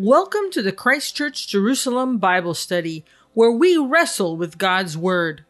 [0.00, 3.04] Welcome to the Christchurch Jerusalem Bible Study,
[3.34, 5.44] where we wrestle with God's Word.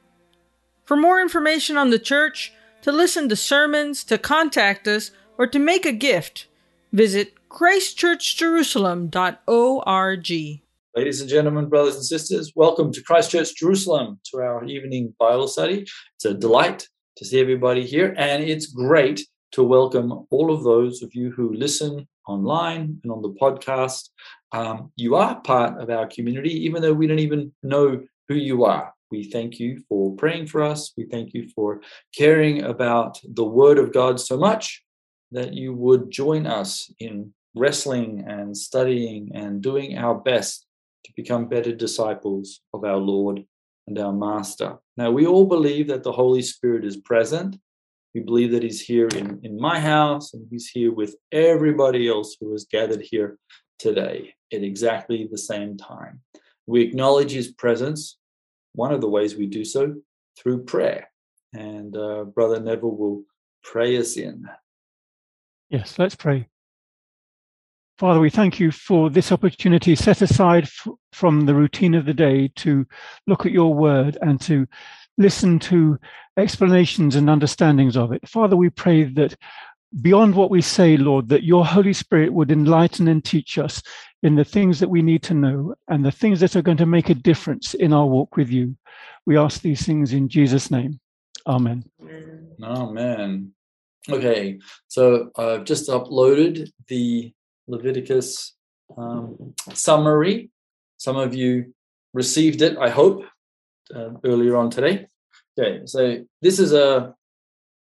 [0.87, 5.59] For more information on the church, to listen to sermons, to contact us, or to
[5.59, 6.47] make a gift,
[6.95, 10.30] visit christchurchjerusalem.org.
[10.97, 15.84] Ladies and gentlemen, brothers and sisters, welcome to Christchurch Jerusalem to our evening Bible study.
[16.17, 19.20] It's a delight to see everybody here, and it's great
[19.53, 24.10] to welcome all of those of you who listen online and on the podcast.
[24.52, 28.64] Um, you are part of our community, even though we don't even know who you
[28.64, 28.92] are.
[29.10, 30.92] We thank you for praying for us.
[30.96, 31.80] We thank you for
[32.14, 34.84] caring about the Word of God so much
[35.33, 40.66] that you would join us in wrestling and studying and doing our best
[41.05, 43.44] to become better disciples of our Lord
[43.86, 44.77] and our Master.
[44.97, 47.56] Now, we all believe that the Holy Spirit is present
[48.19, 52.36] we believe that He's here in, in my house and He's here with everybody else
[52.41, 53.38] who is gathered here
[53.78, 56.20] today at exactly the same time.
[56.66, 58.19] We acknowledge His presence.
[58.75, 59.94] One of the ways we do so
[60.36, 61.10] through prayer.
[61.52, 63.22] And uh, Brother Neville will
[63.62, 64.48] pray us in.
[65.70, 66.48] Yes, let's pray.
[67.98, 72.14] Father, we thank you for this opportunity set aside f- from the routine of the
[72.14, 72.84] day to
[73.27, 74.66] look at your word and to
[75.19, 75.98] listen to
[76.39, 78.27] explanations and understandings of it.
[78.28, 79.36] Father, we pray that
[80.00, 83.83] beyond what we say, Lord, that your Holy Spirit would enlighten and teach us
[84.22, 86.86] in the things that we need to know and the things that are going to
[86.86, 88.77] make a difference in our walk with you.
[89.27, 91.00] We ask these things in Jesus' name.
[91.47, 91.84] Amen.
[92.62, 93.53] Amen.
[94.11, 97.33] Okay, so I've just uploaded the
[97.66, 98.55] Leviticus
[98.97, 100.50] um, summary.
[100.97, 101.75] Some of you
[102.14, 103.25] received it, I hope
[103.94, 105.09] uh, earlier on today.
[105.58, 107.14] Okay, so this is a,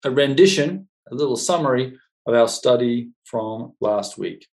[0.06, 4.48] a rendition, a little summary of our study from last week,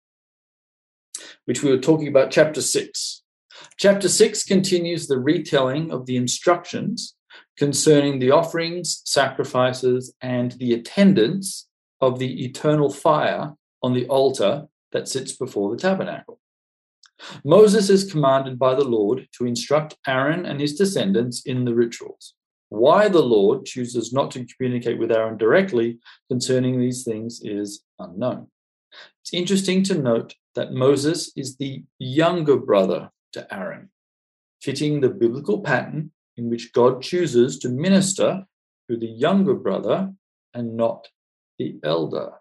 [1.45, 3.23] which we were talking about chapter 6.
[3.77, 7.15] Chapter 6 continues the retelling of the instructions
[7.57, 11.69] concerning the offerings, sacrifices, and the attendance
[12.01, 16.41] of the eternal fire on the altar that sits before the tabernacle.
[17.45, 22.33] Moses is commanded by the Lord to instruct Aaron and his descendants in the rituals.
[22.73, 28.47] Why the Lord chooses not to communicate with Aaron directly concerning these things is unknown.
[29.21, 33.89] It's interesting to note that Moses is the younger brother to Aaron,
[34.59, 38.43] fitting the biblical pattern in which God chooses to minister
[38.89, 40.11] to the younger brother
[40.55, 41.09] and not
[41.59, 42.31] the elder.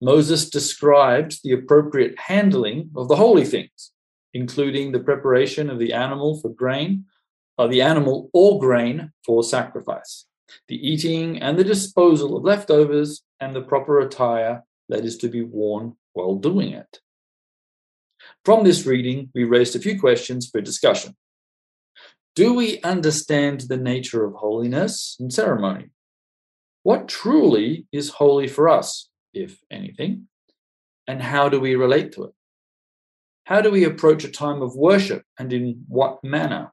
[0.00, 3.90] Moses described the appropriate handling of the holy things,
[4.32, 7.06] including the preparation of the animal for grain,
[7.58, 10.26] of the animal or grain for sacrifice,
[10.68, 15.42] the eating and the disposal of leftovers, and the proper attire that is to be
[15.42, 17.00] worn while doing it.
[18.44, 21.16] From this reading, we raised a few questions for discussion.
[22.34, 25.90] Do we understand the nature of holiness and ceremony?
[26.82, 29.10] What truly is holy for us?
[29.32, 30.28] if anything?
[31.06, 32.32] And how do we relate to it?
[33.44, 36.72] How do we approach a time of worship and in what manner?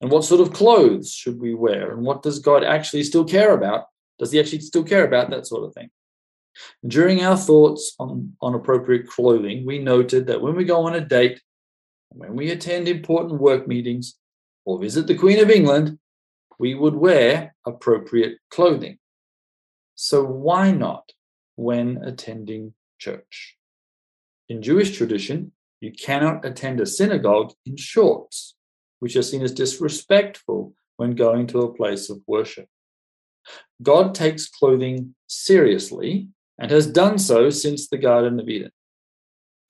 [0.00, 1.92] And what sort of clothes should we wear?
[1.92, 3.86] And what does God actually still care about?
[4.18, 5.90] Does he actually still care about that sort of thing?
[6.86, 11.00] During our thoughts on, on appropriate clothing, we noted that when we go on a
[11.00, 11.40] date,
[12.10, 14.16] when we attend important work meetings,
[14.64, 15.98] or visit the Queen of England,
[16.58, 18.98] we would wear appropriate clothing.
[19.94, 21.12] So why not
[21.56, 23.56] when attending church.
[24.48, 28.54] In Jewish tradition, you cannot attend a synagogue in shorts,
[29.00, 32.68] which are seen as disrespectful when going to a place of worship.
[33.82, 36.28] God takes clothing seriously
[36.58, 38.70] and has done so since the Garden of Eden.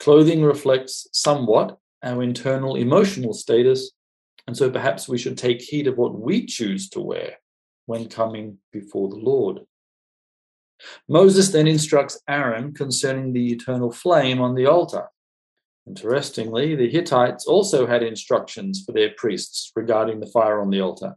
[0.00, 3.92] Clothing reflects somewhat our internal emotional status,
[4.46, 7.36] and so perhaps we should take heed of what we choose to wear
[7.86, 9.60] when coming before the Lord.
[11.08, 15.08] Moses then instructs Aaron concerning the eternal flame on the altar.
[15.86, 21.16] Interestingly, the Hittites also had instructions for their priests regarding the fire on the altar.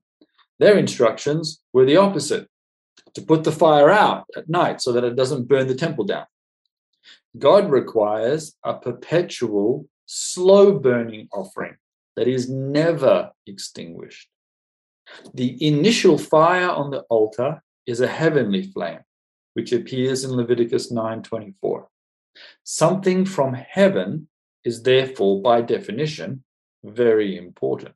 [0.60, 2.48] Their instructions were the opposite
[3.13, 6.25] to put the fire out at night so that it doesn't burn the temple down.
[7.38, 11.75] God requires a perpetual, slow burning offering
[12.16, 14.30] that is never extinguished.
[15.33, 19.00] The initial fire on the altar is a heavenly flame
[19.54, 21.88] which appears in Leviticus 9:24.
[22.63, 24.27] Something from heaven
[24.63, 26.44] is therefore by definition
[26.83, 27.95] very important.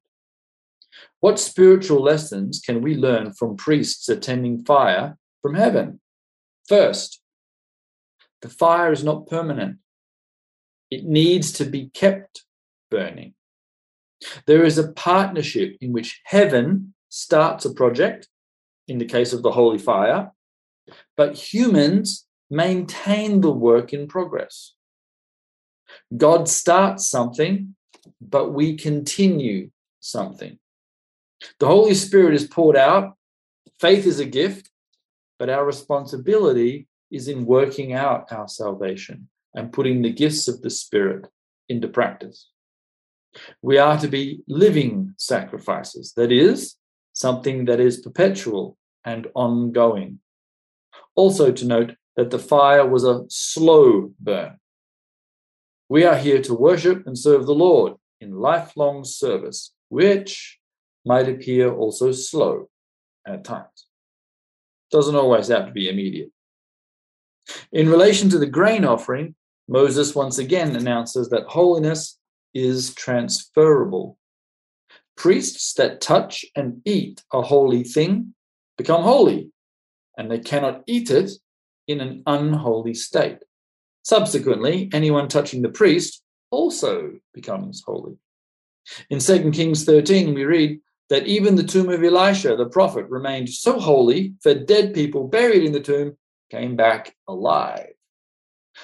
[1.20, 6.00] What spiritual lessons can we learn from priests attending fire from heaven?
[6.68, 7.22] First,
[8.42, 9.78] the fire is not permanent.
[10.90, 12.44] It needs to be kept
[12.90, 13.34] burning.
[14.46, 18.28] There is a partnership in which heaven starts a project,
[18.88, 20.32] in the case of the holy fire,
[21.16, 24.74] but humans maintain the work in progress.
[26.16, 27.76] God starts something,
[28.22, 30.58] but we continue something.
[31.60, 33.16] The Holy Spirit is poured out.
[33.80, 34.72] Faith is a gift,
[35.38, 40.70] but our responsibility is in working out our salvation and putting the gifts of the
[40.70, 41.28] Spirit
[41.70, 42.50] into practice.
[43.62, 46.76] We are to be living sacrifices, that is,
[47.14, 50.20] something that is perpetual and ongoing.
[51.16, 54.60] Also, to note that the fire was a slow burn.
[55.90, 60.60] We are here to worship and serve the Lord in lifelong service, which
[61.06, 62.70] might appear also slow
[63.26, 63.88] at times.
[64.92, 66.32] Doesn't always have to be immediate.
[67.72, 69.36] In relation to the grain offering,
[69.70, 72.18] Moses once again announces that holiness
[72.54, 74.18] is transferable.
[75.16, 78.34] Priests that touch and eat a holy thing
[78.78, 79.52] become holy,
[80.18, 81.32] and they cannot eat it
[81.88, 83.40] in an unholy state.
[84.08, 88.16] Subsequently, anyone touching the priest also becomes holy.
[89.10, 93.50] In 2 Kings 13, we read that even the tomb of Elisha, the prophet, remained
[93.50, 96.16] so holy that dead people buried in the tomb
[96.50, 97.92] came back alive.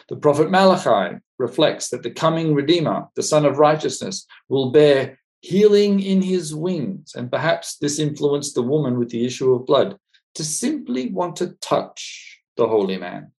[0.10, 6.02] The prophet Malachi reflects that the coming Redeemer, the Sun of Righteousness, will bear healing
[6.02, 7.14] in his wings.
[7.16, 9.98] And perhaps this influenced the woman with the issue of blood
[10.36, 13.32] to simply want to touch the holy man.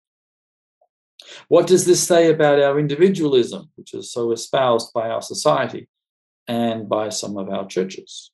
[1.49, 5.89] What does this say about our individualism, which is so espoused by our society
[6.47, 8.31] and by some of our churches?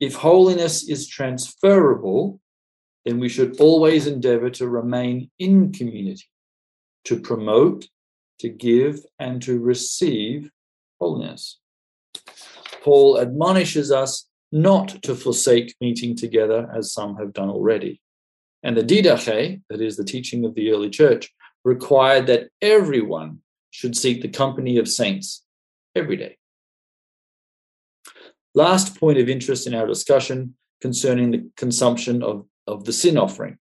[0.00, 2.40] If holiness is transferable,
[3.04, 6.24] then we should always endeavor to remain in community,
[7.04, 7.88] to promote,
[8.40, 10.50] to give, and to receive
[11.00, 11.58] holiness.
[12.82, 18.00] Paul admonishes us not to forsake meeting together as some have done already.
[18.62, 21.32] And the didache, that is the teaching of the early church,
[21.68, 25.44] required that everyone should seek the company of saints
[25.94, 26.36] every day.
[28.54, 33.58] Last point of interest in our discussion concerning the consumption of, of the sin offering.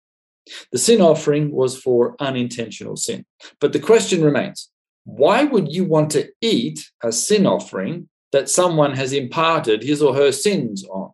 [0.71, 3.25] The sin offering was for unintentional sin.
[3.59, 4.69] But the question remains
[5.03, 10.13] why would you want to eat a sin offering that someone has imparted his or
[10.15, 11.11] her sins on?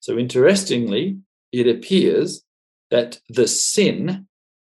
[0.00, 1.18] So, interestingly,
[1.52, 2.42] it appears
[2.90, 4.26] that the sin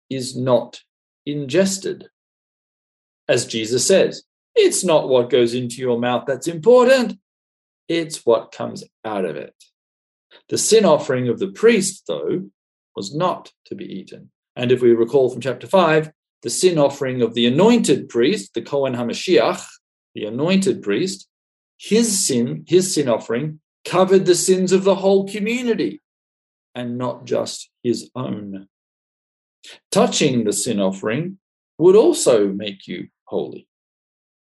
[0.09, 0.81] is not
[1.25, 2.09] ingested.
[3.27, 4.23] As Jesus says,
[4.55, 7.19] it's not what goes into your mouth that's important,
[7.87, 9.53] it's what comes out of it.
[10.49, 12.49] The sin offering of the priest, though,
[12.95, 14.31] was not to be eaten.
[14.55, 16.11] And if we recall from chapter 5,
[16.41, 19.65] the sin offering of the anointed priest, the Kohen HaMashiach,
[20.15, 21.27] the anointed priest,
[21.77, 26.01] his sin, his sin offering covered the sins of the whole community
[26.75, 28.67] and not just his own.
[29.91, 31.37] Touching the sin offering
[31.77, 33.67] would also make you holy.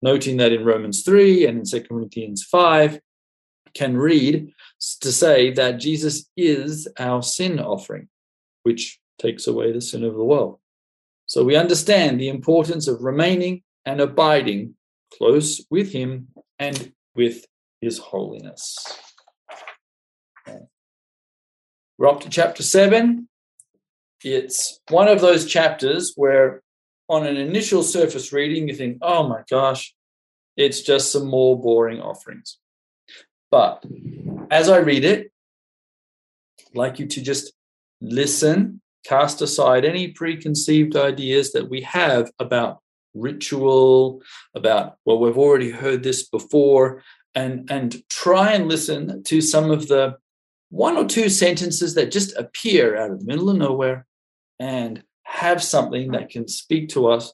[0.03, 3.01] Noting that in Romans 3 and in 2 Corinthians 5,
[3.77, 4.53] can read
[5.01, 8.09] to say that Jesus is our sin offering,
[8.63, 10.59] which takes away the sin of the world.
[11.27, 14.75] So we understand the importance of remaining and abiding
[15.13, 17.45] close with Him and with
[17.81, 18.79] His holiness.
[21.99, 23.29] We're up to chapter 7.
[24.27, 26.61] It's one of those chapters where,
[27.09, 29.95] on an initial surface reading, you think, oh my gosh,
[30.57, 32.59] it's just some more boring offerings.
[33.53, 33.85] But
[34.51, 35.31] as I read it,
[36.61, 37.53] I'd like you to just
[38.01, 42.81] listen, cast aside any preconceived ideas that we have about
[43.15, 44.23] ritual,
[44.57, 47.05] about, well, we've already heard this before,
[47.37, 50.17] and, and try and listen to some of the
[50.71, 54.05] one or two sentences that just appear out of the middle of nowhere
[54.59, 57.33] and have something that can speak to us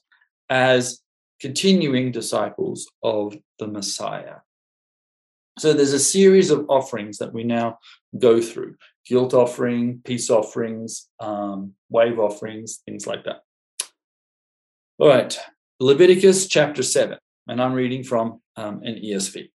[0.49, 1.01] as
[1.39, 4.37] continuing disciples of the Messiah.
[5.59, 7.79] So there's a series of offerings that we now
[8.17, 8.75] go through
[9.05, 13.41] guilt offering, peace offerings, um, wave offerings, things like that.
[14.97, 15.37] All right,
[15.79, 19.49] Leviticus chapter 7, and I'm reading from um, an ESV.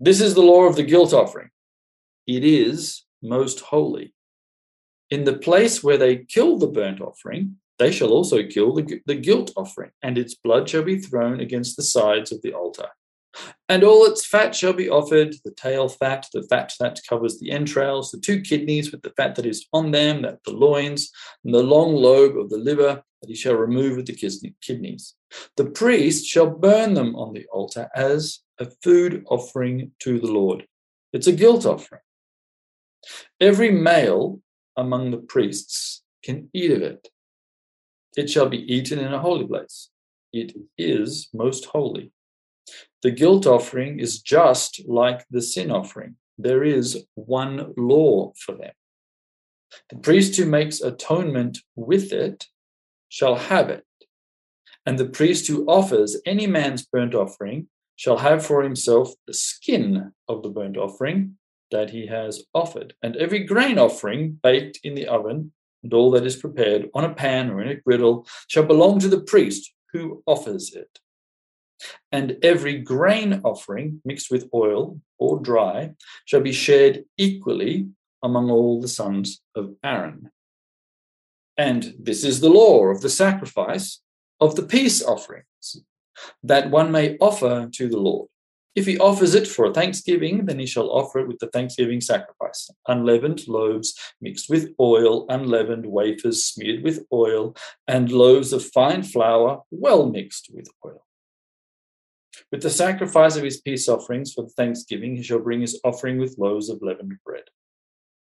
[0.00, 1.50] This is the law of the guilt offering.
[2.26, 4.14] It is most holy.
[5.10, 9.14] In the place where they kill the burnt offering, they shall also kill the, the
[9.14, 12.88] guilt offering, and its blood shall be thrown against the sides of the altar.
[13.68, 17.52] And all its fat shall be offered the tail fat, the fat that covers the
[17.52, 21.10] entrails, the two kidneys with the fat that is on them, that the loins,
[21.44, 25.14] and the long lobe of the liver, that he shall remove with the kidneys.
[25.56, 30.66] The priest shall burn them on the altar as a food offering to the Lord.
[31.12, 32.02] It's a guilt offering.
[33.40, 34.40] Every male
[34.78, 37.08] among the priests can eat of it.
[38.16, 39.90] It shall be eaten in a holy place.
[40.32, 42.12] It is most holy.
[43.02, 46.16] The guilt offering is just like the sin offering.
[46.38, 48.72] There is one law for them.
[49.90, 52.46] The priest who makes atonement with it
[53.08, 53.84] shall have it.
[54.86, 60.12] And the priest who offers any man's burnt offering shall have for himself the skin
[60.28, 61.37] of the burnt offering
[61.70, 66.26] that he has offered, and every grain offering baked in the oven, and all that
[66.26, 70.22] is prepared on a pan or in a griddle, shall belong to the priest who
[70.26, 70.98] offers it.
[72.10, 75.92] And every grain offering mixed with oil or dry
[76.24, 77.88] shall be shared equally
[78.22, 80.30] among all the sons of Aaron.
[81.56, 84.00] And this is the law of the sacrifice
[84.40, 85.82] of the peace offerings,
[86.42, 88.28] that one may offer to the Lord.
[88.74, 92.00] If he offers it for a thanksgiving, then he shall offer it with the thanksgiving
[92.00, 97.56] sacrifice unleavened loaves mixed with oil, unleavened wafers smeared with oil,
[97.86, 101.04] and loaves of fine flour well mixed with oil.
[102.52, 106.18] With the sacrifice of his peace offerings for the thanksgiving, he shall bring his offering
[106.18, 107.44] with loaves of leavened bread.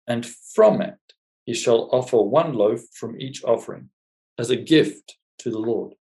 [0.08, 1.00] And from it
[1.46, 3.90] he shall offer one loaf from each offering
[4.38, 5.94] as a gift to the Lord.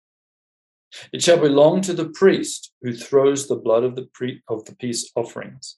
[1.13, 4.75] It shall belong to the priest who throws the blood of the, pre- of the
[4.77, 5.77] peace offerings.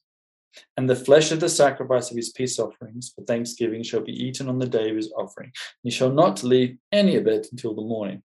[0.76, 4.48] And the flesh of the sacrifice of his peace offerings for thanksgiving shall be eaten
[4.48, 5.52] on the day of his offering.
[5.82, 8.22] He shall not leave any of it until the morning.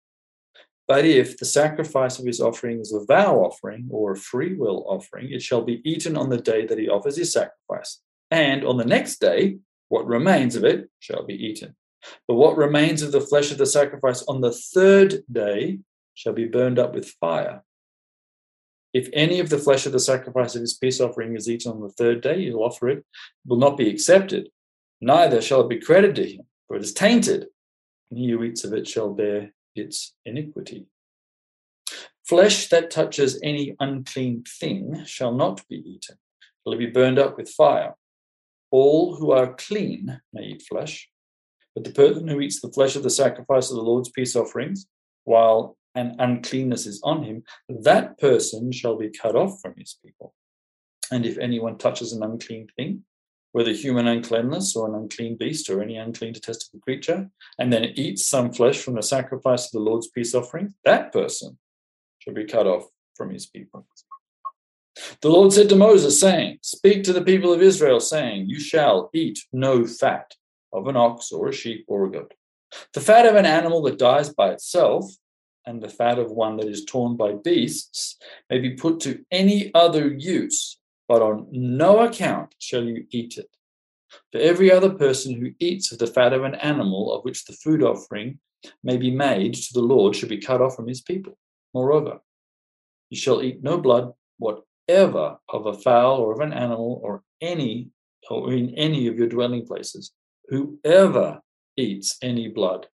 [0.87, 4.85] But if the sacrifice of his offering is a vow offering or a free will
[4.87, 7.99] offering, it shall be eaten on the day that he offers his sacrifice.
[8.31, 9.57] And on the next day,
[9.89, 11.75] what remains of it shall be eaten.
[12.27, 15.79] But what remains of the flesh of the sacrifice on the third day
[16.17, 17.63] shall be burned up with fire.
[18.91, 21.81] If any of the flesh of the sacrifice of his peace offering is eaten on
[21.81, 23.05] the third day, he'll offer it,
[23.45, 24.49] will not be accepted,
[24.99, 27.45] neither shall it be credited to him, for it is tainted,
[28.09, 30.87] and he who eats of it shall bear its iniquity.
[32.25, 36.17] Flesh that touches any unclean thing shall not be eaten,
[36.63, 37.93] shall it be burned up with fire.
[38.71, 41.09] All who are clean may eat flesh,
[41.75, 44.87] but the person who eats the flesh of the sacrifice of the Lord's peace offerings,
[45.25, 50.35] while and uncleanness is on him, that person shall be cut off from his people.
[51.11, 53.03] And if anyone touches an unclean thing,
[53.51, 58.29] whether human uncleanness or an unclean beast or any unclean detestable creature, and then eats
[58.29, 61.57] some flesh from the sacrifice of the Lord's peace offering, that person
[62.19, 62.85] shall be cut off
[63.15, 63.87] from his people.
[65.21, 69.09] The Lord said to Moses, saying, Speak to the people of Israel, saying, You shall
[69.13, 70.35] eat no fat
[70.71, 72.33] of an ox or a sheep or a goat.
[72.93, 75.05] The fat of an animal that dies by itself,
[75.67, 78.17] and the fat of one that is torn by beasts
[78.49, 83.49] may be put to any other use, but on no account shall you eat it.
[84.31, 87.53] For every other person who eats of the fat of an animal of which the
[87.53, 88.39] food offering
[88.83, 91.37] may be made to the Lord should be cut off from his people.
[91.73, 92.19] Moreover,
[93.09, 97.89] you shall eat no blood whatever of a fowl or of an animal or any
[98.29, 100.11] or in any of your dwelling places.
[100.47, 101.41] Whoever
[101.75, 102.87] eats any blood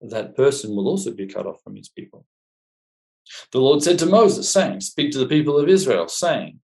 [0.00, 2.24] that person will also be cut off from his people.
[3.52, 6.60] The Lord said to Moses, saying, Speak to the people of Israel, saying,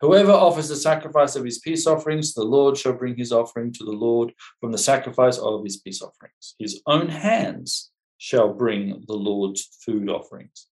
[0.00, 3.84] Whoever offers the sacrifice of his peace offerings, the Lord shall bring his offering to
[3.84, 6.54] the Lord from the sacrifice of his peace offerings.
[6.58, 10.66] His own hands shall bring the Lord's food offerings.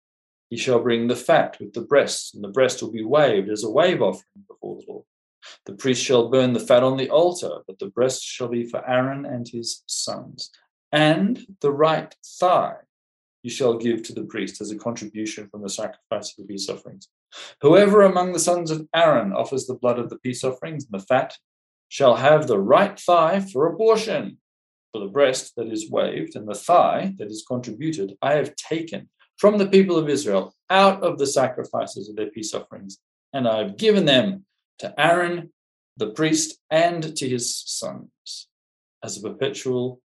[0.51, 3.65] He shall bring the fat with the breast, and the breast will be waved as
[3.65, 5.05] a wave offering before the Lord.
[5.67, 8.89] The priest shall burn the fat on the altar, but the breast shall be for
[8.89, 10.51] Aaron and his sons
[10.93, 12.77] and the right thigh
[13.43, 16.69] you shall give to the priest as a contribution from the sacrifice of the peace
[16.69, 17.09] offerings.
[17.61, 21.07] Whoever among the sons of Aaron offers the blood of the peace offerings and the
[21.07, 21.37] fat
[21.89, 24.39] shall have the right thigh for abortion.
[24.93, 29.11] For the breast that is waved and the thigh that is contributed, I have taken
[29.37, 32.99] from the people of Israel out of the sacrifices of their peace offerings,
[33.33, 34.47] and I have given them
[34.79, 35.53] to Aaron
[35.99, 38.49] the priest and to his sons
[39.05, 40.01] as a perpetual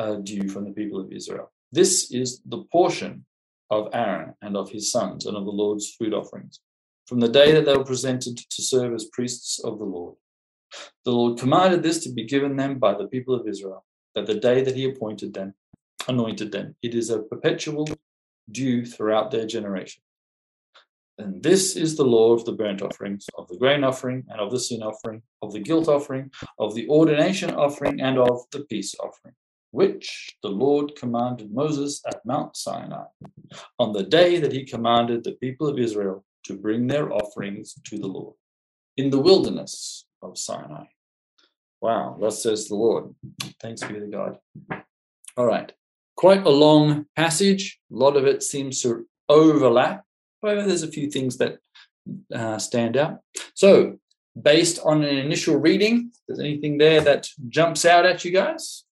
[0.00, 1.52] uh, due from the people of Israel.
[1.72, 3.26] This is the portion
[3.70, 6.60] of Aaron and of his sons and of the Lord's food offerings
[7.06, 10.16] from the day that they were presented to serve as priests of the Lord.
[11.04, 14.40] The Lord commanded this to be given them by the people of Israel, that the
[14.48, 15.54] day that he appointed them,
[16.08, 17.86] anointed them, it is a perpetual
[18.50, 20.02] due throughout their generation.
[21.18, 24.50] And this is the law of the burnt offerings, of the grain offering, and of
[24.50, 28.94] the sin offering, of the guilt offering, of the ordination offering, and of the peace
[29.00, 29.34] offering
[29.70, 33.04] which the Lord commanded Moses at Mount Sinai
[33.78, 37.98] on the day that he commanded the people of Israel to bring their offerings to
[37.98, 38.34] the Lord
[38.96, 40.84] in the wilderness of Sinai.
[41.80, 43.14] Wow, thus says the Lord.
[43.60, 44.38] Thanks be to God.
[45.36, 45.72] All right,
[46.16, 47.78] quite a long passage.
[47.90, 50.04] A lot of it seems to overlap.
[50.42, 51.58] However, there's a few things that
[52.34, 53.20] uh, stand out.
[53.54, 53.98] So,
[54.40, 58.84] based on an initial reading, there's anything there that jumps out at you guys?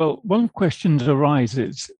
[0.00, 1.90] Well, one question arises: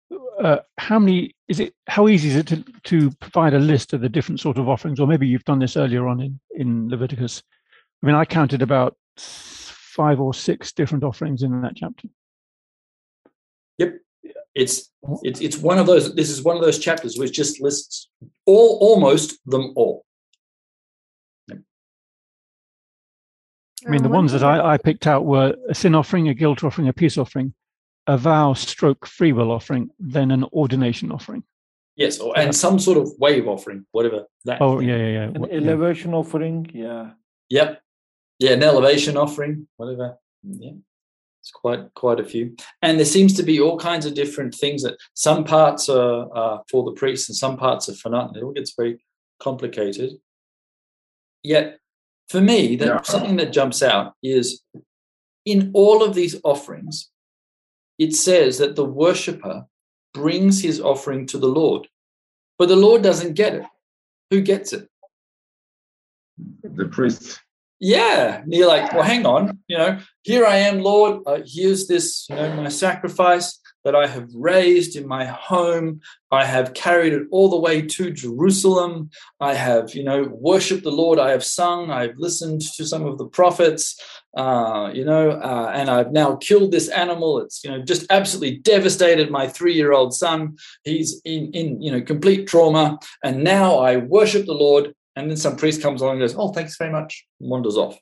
[0.43, 1.75] uh, How many is it?
[1.87, 5.01] How easy is it to, to provide a list of the different sort of offerings?
[5.01, 7.43] Or maybe you've done this earlier on in in Leviticus.
[8.03, 12.09] I mean, I counted about five or six different offerings in that chapter.
[13.77, 13.99] Yep,
[14.55, 14.91] it's
[15.23, 16.15] it's it's one of those.
[16.15, 18.09] This is one of those chapters which just lists
[18.47, 20.07] all almost them all.
[21.53, 21.57] I
[23.91, 26.89] mean, the ones that I, I picked out were a sin offering, a guilt offering,
[26.89, 27.53] a peace offering,
[28.07, 31.43] a vow stroke free will offering, then an ordination offering.
[31.97, 34.61] Yes, or, and some sort of wave offering, whatever that.
[34.63, 35.23] Oh, yeah, yeah, yeah.
[35.23, 35.59] An What- yeah.
[35.59, 37.11] elevation offering, yeah.
[37.51, 37.81] Yep.
[38.39, 40.19] Yeah, an elevation offering, whatever.
[40.47, 40.71] Mm, yeah.
[41.43, 42.55] It's quite quite a few.
[42.83, 46.63] And there seems to be all kinds of different things that some parts are, are
[46.71, 48.37] for the priests and some parts are for not.
[48.37, 49.03] It all gets very
[49.39, 50.13] complicated.
[51.43, 51.79] Yet
[52.29, 53.03] for me, that Yeah.
[53.03, 54.63] something that jumps out is
[55.47, 57.11] in all of these offerings,
[58.01, 59.67] it says that the worshiper
[60.15, 61.87] brings his offering to the Lord.
[62.59, 63.65] But the Lord doesn't get it.
[64.31, 64.89] Who gets it?
[66.65, 67.39] The priest.
[67.79, 71.23] Yeah, and you're like, well, hang on, you know, here I am, Lord.
[71.27, 76.01] Uh, here's this, you know, my sacrifice that I have raised in my home.
[76.31, 79.11] I have carried it all the way to Jerusalem.
[79.41, 81.19] I have, you know, worshipped the Lord.
[81.19, 81.91] I have sung.
[81.91, 83.99] I've listened to some of the prophets,
[84.37, 87.41] uh, you know, uh, and I've now killed this animal.
[87.41, 90.57] It's, you know, just absolutely devastated my three-year-old son.
[90.85, 94.95] He's in, in, you know, complete trauma, and now I worship the Lord.
[95.17, 97.99] And then some priest comes along and goes, "Oh, thanks very much," and wanders off.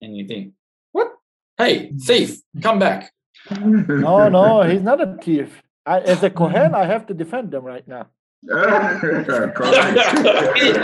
[0.00, 0.54] And you think,
[0.92, 1.12] "What?
[1.58, 3.12] Hey, thief, come back!"
[3.50, 5.62] No, no, he's not a thief.
[5.84, 8.08] I, as a Kohen, I have to defend them right now.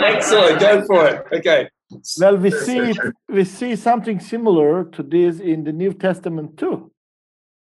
[0.03, 1.25] Excellent, go for it.
[1.31, 1.69] Okay.
[2.19, 2.93] Well, we see
[3.29, 6.91] we see something similar to this in the New Testament too.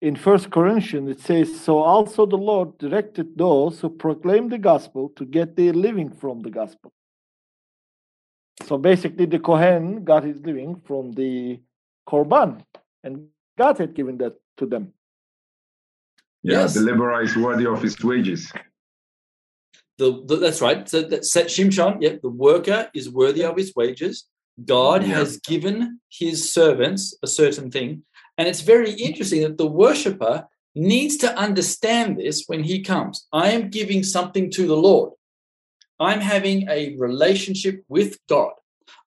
[0.02, 5.10] In First Corinthians, it says, "So also the Lord directed those who proclaim the gospel
[5.16, 6.92] to get their living from the gospel."
[8.66, 11.60] So basically, the Kohen got his living from the
[12.08, 12.64] korban,
[13.04, 14.94] and God had given that to them.
[16.44, 16.74] Yeah, Yes.
[16.76, 18.52] the laborer is worthy of his wages.
[19.98, 20.88] The, the, that's right.
[20.88, 22.02] So that's set Shimshon.
[22.02, 24.26] Yep, the worker is worthy of his wages.
[24.64, 25.16] God Yeah.
[25.16, 28.04] has given his servants a certain thing.
[28.38, 33.28] And it's very interesting that the worshiper needs to understand this when he comes.
[33.34, 35.14] I am giving something to the Lord.
[36.00, 38.54] I'm having a relationship with God.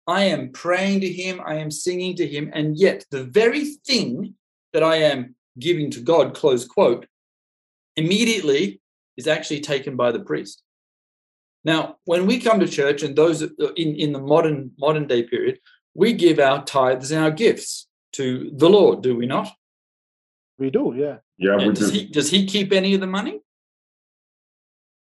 [0.09, 1.41] I am praying to him.
[1.47, 2.51] I am singing to him.
[2.53, 4.35] And yet, the very thing
[4.73, 7.07] that I am giving to God, close quote,
[7.97, 8.81] immediately
[9.17, 10.63] is actually taken by the priest.
[11.65, 15.23] Now, when we come to church, and those uh, in, in the modern modern day
[15.25, 15.59] period,
[15.95, 19.53] we give our tithes and our gifts to the Lord, do we not?
[20.59, 21.19] We do, yeah.
[21.39, 21.99] Yeah, Yeah, we does do.
[21.99, 23.41] he does he keep any of the money?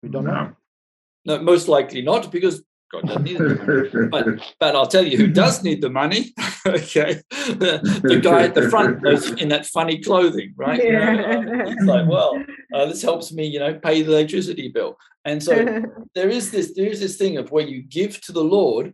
[0.03, 0.31] We don't know.
[0.31, 1.37] No.
[1.37, 4.09] No, most likely not, because God doesn't need it.
[4.09, 4.25] But
[4.59, 6.33] but I'll tell you who does need the money.
[6.65, 9.05] okay, the, the guy at the front
[9.39, 10.83] in that funny clothing, right?
[10.83, 14.97] You know, he's like, well, uh, this helps me, you know, pay the electricity bill.
[15.25, 15.83] And so
[16.15, 18.93] there is this there is this thing of where you give to the Lord,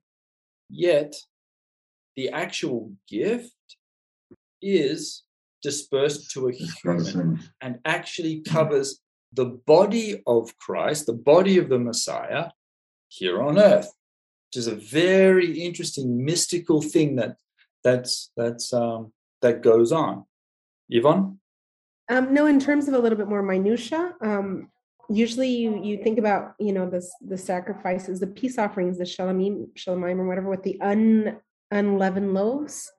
[0.69, 1.15] yet
[2.15, 3.53] the actual gift
[4.62, 5.23] is
[5.62, 8.99] dispersed to a human and actually covers
[9.34, 12.49] the body of Christ, the body of the Messiah
[13.08, 13.91] here on earth,
[14.50, 17.38] which is a very interesting mystical thing that
[17.84, 20.26] that's that's um, that goes on.
[20.89, 21.39] Yvonne?
[22.10, 24.70] Um, no, in terms of a little bit more minutia, um,
[25.10, 29.68] usually you you think about you know the the sacrifices, the peace offerings, the shalamim,
[29.76, 31.38] shalamim, or whatever, with the un
[31.72, 32.91] unleavened loaves.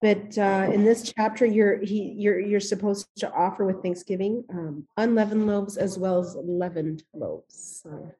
[0.00, 4.86] But uh, in this chapter, you're he you're you're supposed to offer with Thanksgiving um,
[4.96, 7.82] unleavened loaves as well as leavened loaves.
[7.84, 8.12] So,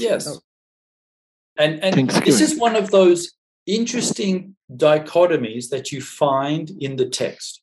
[0.00, 0.24] Yes.
[0.24, 0.40] so-
[1.58, 3.32] And and this is one of those
[3.66, 7.62] interesting dichotomies that you find in the text.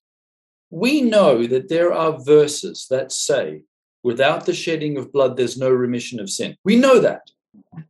[0.69, 3.61] We know that there are verses that say,
[4.03, 6.57] without the shedding of blood, there's no remission of sin.
[6.63, 7.21] We know that.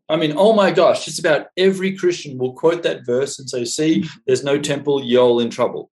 [0.10, 3.64] I mean, oh my gosh, just about every Christian will quote that verse and say,
[3.66, 5.90] see, there's no temple, you're all in trouble.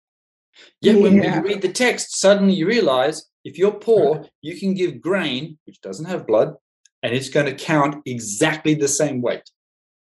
[0.81, 1.35] Yet when Yeah.
[1.35, 5.79] you read the text, suddenly you realize if you're poor, you can give grain, which
[5.81, 6.55] doesn't have blood,
[7.03, 9.49] and it's going to count exactly the same weight.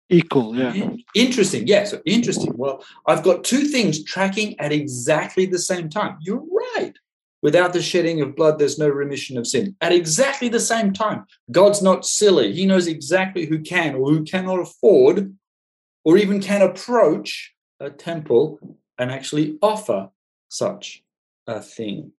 [0.08, 0.90] Equal, yeah.
[1.14, 1.66] Interesting.
[1.66, 2.52] Yeah, so interesting.
[2.56, 6.18] Well, I've got two things tracking at exactly the same time.
[6.20, 6.44] You're
[6.76, 6.92] right.
[7.42, 9.76] Without the shedding of blood, there's no remission of sin.
[9.80, 11.26] At exactly the same time.
[11.50, 12.52] God's not silly.
[12.52, 15.34] He knows exactly who can or who cannot afford
[16.04, 20.08] or even can approach a temple and actually offer
[20.48, 21.02] such
[21.46, 22.12] a thing.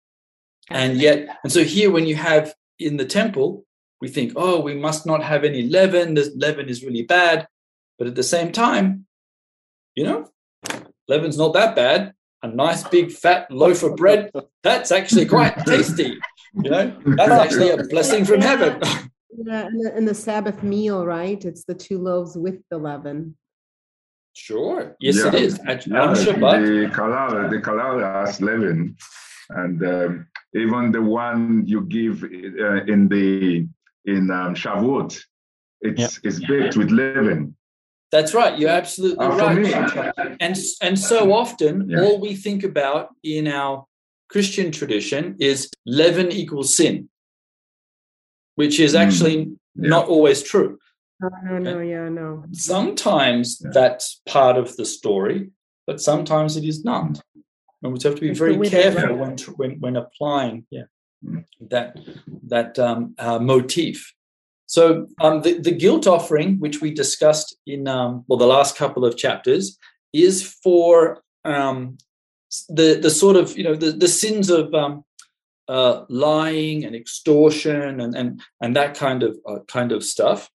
[0.70, 3.64] And yet, and so here, when you have in the temple,
[4.00, 6.14] we think, oh, we must not have any leaven.
[6.14, 7.46] This leaven is really bad.
[7.98, 9.06] But at the same time,
[9.94, 10.30] you know,
[11.08, 12.12] leaven's not that bad.
[12.42, 14.30] A nice big fat loaf of bread,
[14.62, 16.16] that's actually quite tasty.
[16.54, 18.80] You know, that's actually a blessing from heaven.
[19.44, 21.44] Yeah, and the, and the Sabbath meal, right?
[21.44, 23.36] It's the two loaves with the leaven.
[24.34, 24.96] Sure.
[25.00, 25.40] Yes, it Yeah.
[25.40, 25.58] is.
[25.66, 28.96] At, Yeah, on Shabbat, the challah, the challah has leaven,
[29.50, 33.66] and um, even the one you give uh, in the
[34.14, 35.12] in um, Shavuot,
[35.88, 37.40] it's it's baked with leaven.
[38.14, 38.54] that's right.
[38.58, 39.58] You're absolutely Uh, right.
[39.64, 40.54] me- And
[40.86, 42.02] and so often, Yeah.
[42.04, 43.74] all we think about in our
[44.32, 45.58] Christian tradition is
[46.00, 46.94] leaven equals sin,
[48.60, 49.00] which is Mm.
[49.04, 49.90] actually Yeah.
[49.94, 50.70] not always true.
[51.20, 52.28] No, no, no, yeah, no.
[52.52, 53.70] Sometimes Yeah.
[53.78, 55.38] that's part of the story,
[55.86, 57.10] but sometimes it is not.
[57.82, 60.97] And we have to be It's very careful when, when when applying yeah Mm.
[61.60, 61.96] That
[62.44, 64.12] that um, uh, motif.
[64.66, 69.04] So um, the the guilt offering, which we discussed in um, well the last couple
[69.04, 69.78] of chapters,
[70.12, 71.98] is for um,
[72.68, 75.04] the the sort of you know the the sins of um,
[75.68, 80.50] uh, lying and extortion and and and that kind of uh, kind of stuff.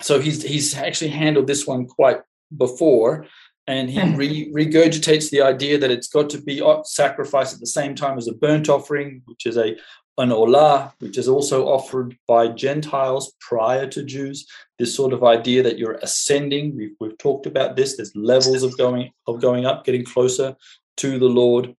[0.00, 2.20] So he's he's actually handled this one quite
[2.56, 3.26] before,
[3.66, 7.94] and he re- regurgitates the idea that it's got to be sacrificed at the same
[7.94, 9.76] time as a burnt offering, which is a
[10.16, 14.46] an olah, which is also offered by Gentiles prior to Jews.
[14.78, 16.76] This sort of idea that you're ascending.
[16.76, 17.96] We've, we've talked about this.
[17.96, 20.54] There's levels of going of going up, getting closer
[20.98, 21.74] to the Lord.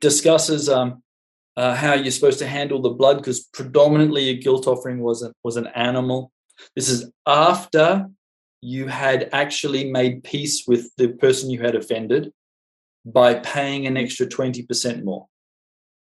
[0.00, 1.02] Discusses um,
[1.56, 5.32] uh, how you're supposed to handle the blood because predominantly a guilt offering was a,
[5.44, 6.32] was an animal.
[6.74, 8.08] This is after
[8.64, 12.32] you had actually made peace with the person you had offended
[13.04, 15.26] by paying an extra 20% more.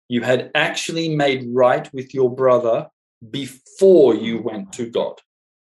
[0.08, 2.88] You had actually made right with your brother
[3.30, 5.20] before you went to God,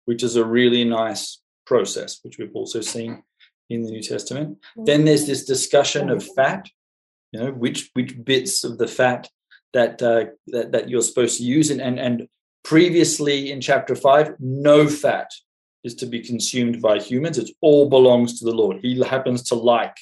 [0.04, 3.22] which is a really nice process, which we've also seen
[3.70, 4.59] in the New Testament.
[4.76, 6.68] Then there's this discussion of fat,
[7.33, 9.31] you know, which which bits of the fat
[9.72, 12.28] that uh, that, that you're supposed to use, and, and and
[12.62, 15.31] previously in chapter five, no fat
[15.84, 17.38] is to be consumed by humans.
[17.38, 18.78] It all belongs to the Lord.
[18.82, 19.96] He happens to like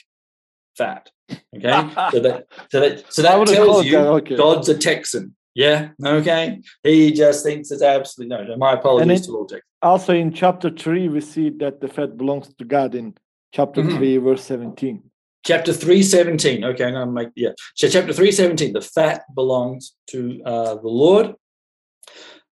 [0.76, 1.10] fat.
[1.56, 1.70] Okay,
[2.12, 4.36] so that so that so that tells you that, okay.
[4.36, 5.34] God's a Texan.
[5.54, 6.60] Yeah, okay.
[6.82, 8.44] He just thinks it's absolutely no.
[8.44, 9.62] no my apologies it- to all Texans.
[9.82, 13.14] Also in chapter 3, we see that the fat belongs to God in
[13.52, 13.96] chapter Mhm.
[13.96, 15.02] 3, verse 17.
[15.44, 20.42] chapter 317 okay i'm going to make yeah so chapter 317 the fat belongs to
[20.44, 21.26] uh, the lord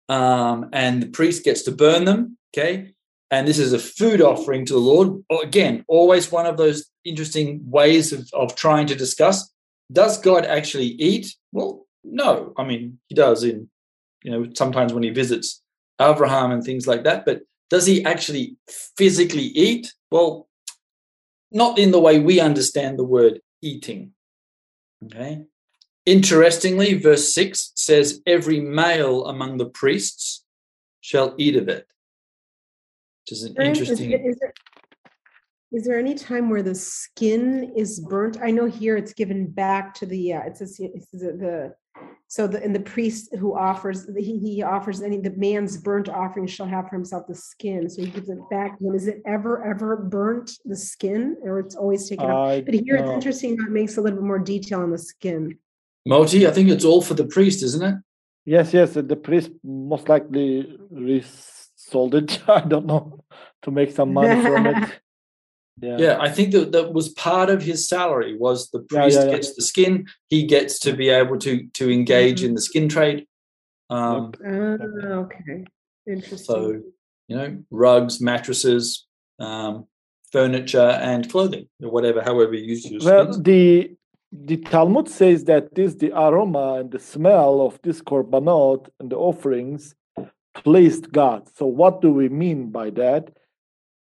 [0.09, 2.93] um, and the priest gets to burn them okay
[3.33, 7.61] and this is a food offering to the lord again always one of those interesting
[7.65, 9.51] ways of, of trying to discuss
[9.91, 13.69] does god actually eat well no i mean he does in
[14.23, 15.61] you know sometimes when he visits
[15.99, 18.55] abraham and things like that but does he actually
[18.97, 20.47] physically eat well
[21.53, 24.11] not in the way we understand the word eating.
[25.05, 25.45] Okay.
[26.05, 30.43] Interestingly, verse 6 says, Every male among the priests
[30.99, 31.87] shall eat of it.
[33.23, 34.09] Which is an Brian, is interesting.
[34.09, 34.53] there- Is there,
[35.71, 38.37] is there any time where the skin is burnt?
[38.41, 41.73] I know here it's given back to the, uh, it says, it says the,
[42.27, 46.47] so the, and the priest who offers, he, he offers any, the man's burnt offering
[46.47, 47.89] shall have for himself the skin.
[47.89, 48.77] So he gives it back.
[48.77, 48.93] to him.
[48.93, 52.65] Is it ever, ever burnt, the skin, or it's always taken off?
[52.65, 55.57] But here it's interesting how it makes a little bit more detail on the skin.
[56.05, 57.95] Moti, I think it's all for the priest, isn't it?
[58.45, 60.77] Yes, yes, the priest most likely
[61.87, 62.41] resold it.
[62.47, 63.23] I don't know
[63.63, 64.99] to make some money from it.
[65.81, 65.97] Yeah.
[65.97, 69.31] Yeah, I think that that was part of his salary was the priest yeah, yeah.
[69.31, 72.45] gets the skin, he gets to be able to to engage Mhm.
[72.49, 73.25] in the skin trade.
[73.89, 75.65] Um, Ah, okay,
[76.07, 76.37] interesting.
[76.37, 76.81] So,
[77.27, 79.07] you know, rugs, mattresses,
[79.39, 79.87] um,
[80.31, 83.43] furniture, and clothing, or whatever, however you use your Well, skins.
[83.43, 83.95] the
[84.31, 89.17] the Talmud says that this the aroma and the smell of this korbanot and the
[89.17, 89.95] offerings
[90.53, 91.49] pleased God.
[91.55, 93.31] So, what do we mean by that?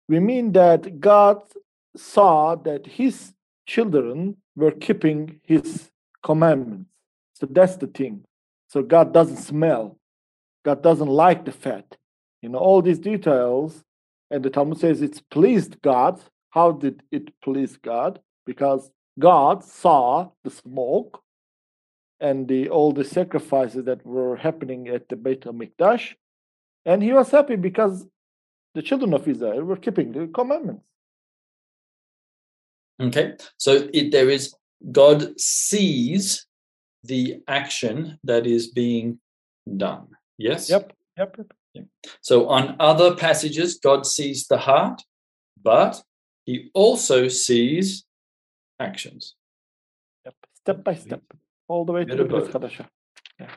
[0.08, 1.42] We mean that God
[1.96, 3.32] saw that his
[3.66, 5.90] children were keeping his
[6.22, 6.90] commandments.
[7.34, 8.24] So, that's the thing.
[8.68, 9.98] So, God doesn't smell,
[10.64, 11.96] God doesn't like the fat.
[12.42, 13.84] You know, all these details.
[14.30, 16.20] And the Talmud says it's pleased God.
[16.50, 18.20] How did it please God?
[18.44, 21.22] Because God saw the smoke
[22.20, 26.14] and the all the sacrifices that were happening at the Beit HaMikdash,
[26.84, 28.06] and he was happy because
[28.74, 30.84] the children of Israel were keeping the commandments.
[33.00, 34.54] Okay, so it, there is
[34.92, 36.46] God sees
[37.04, 39.20] the action that is being
[39.76, 40.08] done.
[40.36, 40.68] Yes.
[40.68, 40.92] Yep.
[41.16, 41.36] Yep.
[41.74, 41.86] yep.
[42.20, 45.02] So on other passages, God sees the heart,
[45.62, 46.02] but
[46.44, 48.04] He also sees
[48.80, 49.34] actions.
[50.24, 50.34] Yep.
[50.54, 51.22] Step by step,
[51.68, 52.86] all the way to the.
[53.40, 53.50] Yeah.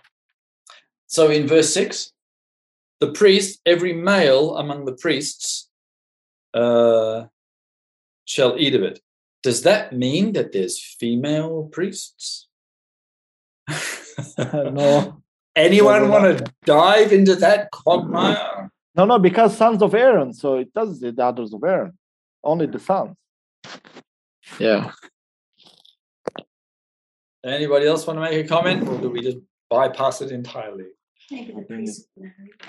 [1.07, 2.13] So in verse six,
[3.01, 5.67] the priest, every male among the priests,
[6.53, 7.25] uh,
[8.25, 9.01] shall eat of it.
[9.43, 12.47] Does that mean that there's female priests?
[14.37, 15.21] no.
[15.55, 18.71] Anyone want to dive into that quagmire?
[18.95, 21.97] No, no, because sons of Aaron, so it does the daughters of Aaron,
[22.43, 23.15] only the sons.
[24.59, 24.91] Yeah.
[27.43, 30.85] Anybody else want to make a comment, or do we just bypass it entirely?
[31.31, 32.07] Maybe the priests.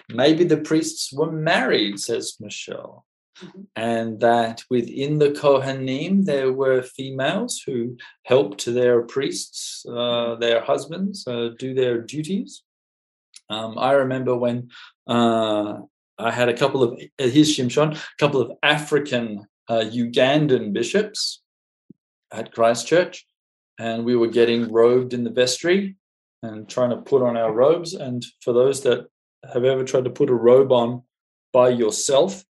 [0.08, 3.04] Maybe the priests were married, says Michelle.
[3.40, 3.66] Mhm.
[3.74, 11.26] And that within the Kohanim there were females who helped their priests, uh, their husbands,
[11.26, 12.62] uh, do their duties.
[13.48, 14.70] Um, I remember when
[15.06, 15.80] uh,
[16.18, 21.42] I had a couple of, uh, here's Shimshon, a couple of African uh, Ugandan bishops
[22.30, 23.26] at Christchurch,
[23.78, 25.96] and we were getting robed in the vestry
[26.42, 27.94] and trying to put on our robes.
[27.94, 29.06] And for those that
[29.52, 31.02] have ever tried to put a robe on
[31.52, 32.44] by yourself,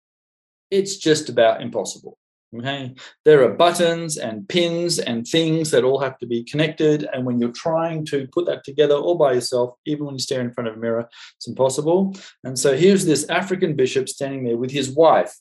[0.70, 2.18] it's just about impossible.
[2.54, 7.08] Okay, there are buttons and pins and things that all have to be connected.
[7.14, 10.42] And when you're trying to put that together all by yourself, even when you stare
[10.42, 12.14] in front of a mirror, it's impossible.
[12.44, 15.34] And so here's this African bishop standing there with his wife,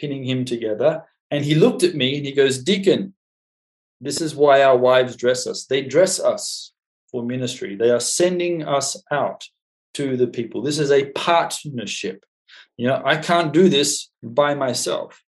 [0.00, 1.04] pinning him together.
[1.30, 3.14] And he looked at me and he goes, Deacon,
[4.00, 5.64] this is why our wives dress us.
[5.64, 6.72] They dress us
[7.10, 9.44] for ministry, they are sending us out
[9.94, 10.62] to the people.
[10.62, 12.24] This is a partnership.
[12.76, 15.22] You know, I can't do this by myself.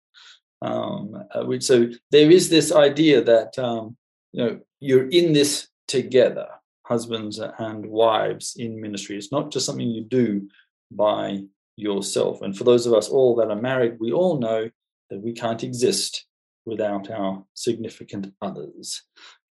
[0.62, 3.96] Um, uh, so there is this idea that um,
[4.32, 6.48] you know you're in this together,
[6.84, 9.16] husbands and wives in ministry.
[9.16, 10.48] It's not just something you do
[10.90, 11.42] by
[11.76, 12.42] yourself.
[12.42, 14.70] And for those of us all that are married, we all know
[15.10, 16.26] that we can't exist
[16.64, 19.02] without our significant others.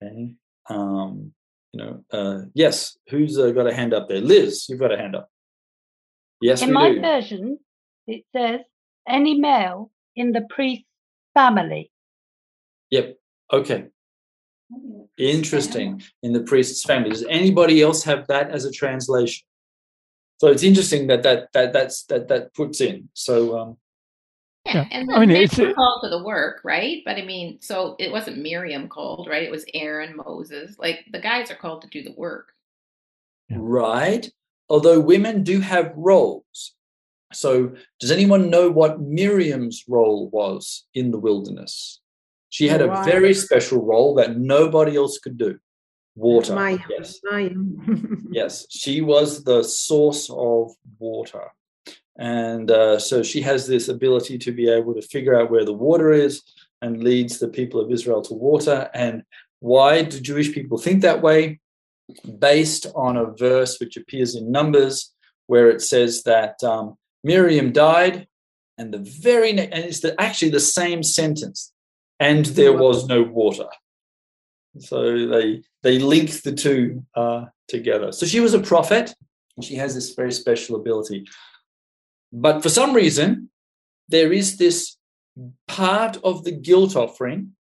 [0.03, 0.35] Okay.
[0.71, 1.33] Um,
[1.73, 2.97] you know, uh, yes.
[3.09, 4.21] Who's uh, got a hand up there?
[4.21, 5.29] Liz, you've got a hand up.
[6.41, 7.01] Yes, In my do.
[7.01, 7.59] version,
[8.07, 8.61] it says
[9.09, 10.87] any male in the priest's
[11.35, 11.91] family.
[12.91, 13.17] Yep.
[13.53, 13.87] Okay.
[15.19, 16.03] Interesting.
[16.23, 17.11] In the priest's family.
[17.11, 19.45] Does anybody else have that as a translation?
[20.39, 23.09] So it's interesting that that that that's that that puts in.
[23.15, 23.77] So um,
[24.66, 24.88] Yeah, Yeah.
[24.92, 27.03] and I the mean, it's a- called to the work, right?
[27.05, 29.42] But I mean, so it wasn't Miriam called, right?
[29.42, 30.79] It was Aaron, Moses.
[30.79, 32.53] Like the guys are called to do the work.
[33.48, 33.59] Yeah.
[33.61, 34.31] right.
[34.68, 36.75] Although women do have roles.
[37.35, 42.01] So does anyone know what Miriam's role was in the wilderness?
[42.51, 45.59] She had a very special role that nobody else could do.
[46.14, 46.55] Water.
[46.55, 47.18] Maya, Yes.
[47.25, 47.51] Maya.
[48.31, 51.51] Yes, she was the source of water.
[52.18, 55.72] And uh, so she has this ability to be able to figure out where the
[55.72, 56.42] water is
[56.83, 58.90] and leads the people of Israel to water.
[58.92, 59.22] And
[59.61, 61.61] why do Jewish people think that way?
[62.38, 65.12] Based on a verse which appears in Numbers,
[65.46, 68.27] where it says that um, Miriam died,
[68.79, 71.72] and the very next, and it's the, actually the same sentence,
[72.18, 73.68] and there was no water.
[74.79, 78.12] So they they link the two uh, together.
[78.12, 79.14] So she was a prophet.
[79.57, 81.27] and She has this very special ability.
[82.33, 83.51] But for some reason,
[84.09, 84.97] there is this
[85.68, 87.53] part of the guilt offering,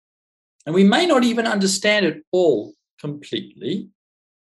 [0.66, 3.90] and we may not even understand it all completely,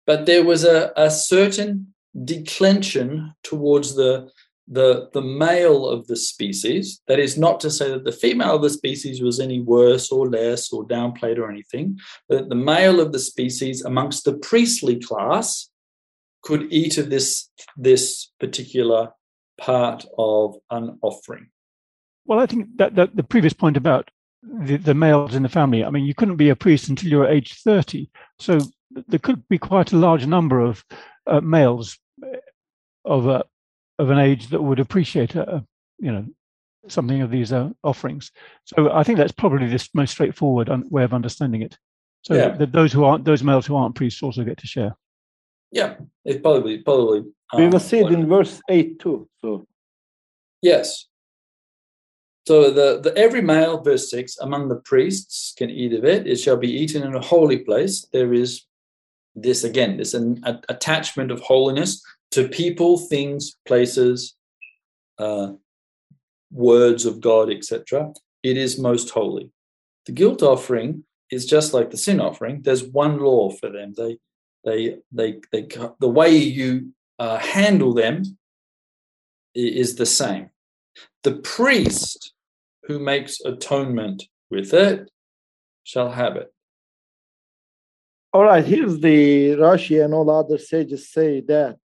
[0.06, 4.30] but there was a, a certain declension towards the,
[4.68, 7.00] the, the male of the species.
[7.08, 10.28] That is not to say that the female of the species was any worse or
[10.28, 11.98] less or downplayed or anything,
[12.28, 15.68] but the male of the species amongst the priestly class
[16.42, 19.10] could eat of this, this particular
[19.58, 21.48] part of an offering.
[22.26, 24.10] Well, I think that, that the previous point about
[24.42, 27.18] the, the males in the family, I mean, you couldn't be a priest until you
[27.18, 28.10] were age 30.
[28.38, 28.58] So
[29.08, 30.84] there could be quite a large number of
[31.26, 32.36] uh, males uh,
[33.04, 33.42] of uh,
[33.98, 35.64] of an age that would appreciate a,
[35.98, 36.26] you know
[36.88, 38.30] something of these uh, offerings.
[38.64, 41.76] So I think that's probably the most straightforward un- way of understanding it.
[42.22, 42.50] So Yeah.
[42.50, 44.96] that those who aren't those males who aren't priests also get to share.
[45.76, 47.20] Yeah, it probably probably.
[47.54, 49.28] We um, will see it in verse 8 too.
[49.42, 49.66] So
[50.62, 51.06] Yes.
[52.46, 56.26] So the, the every male, verse six, among the priests can eat of it.
[56.26, 58.06] It shall be eaten in a holy place.
[58.12, 58.62] There is
[59.34, 64.34] this again, this an a- attachment of holiness to people, things, places,
[65.18, 65.52] uh,
[66.50, 68.12] words of God, etc.
[68.42, 69.50] It is most holy.
[70.06, 72.62] The guilt offering is just like the sin offering.
[72.62, 73.92] There's one law for them.
[73.96, 74.18] They,
[74.66, 75.66] they, they, they.
[76.00, 78.22] The way you uh, handle them
[79.54, 80.50] is the same
[81.26, 82.32] the priest
[82.84, 85.10] who makes atonement with it
[85.82, 86.52] shall have it.
[88.32, 91.78] All right, here's the Rashi and all other sages say that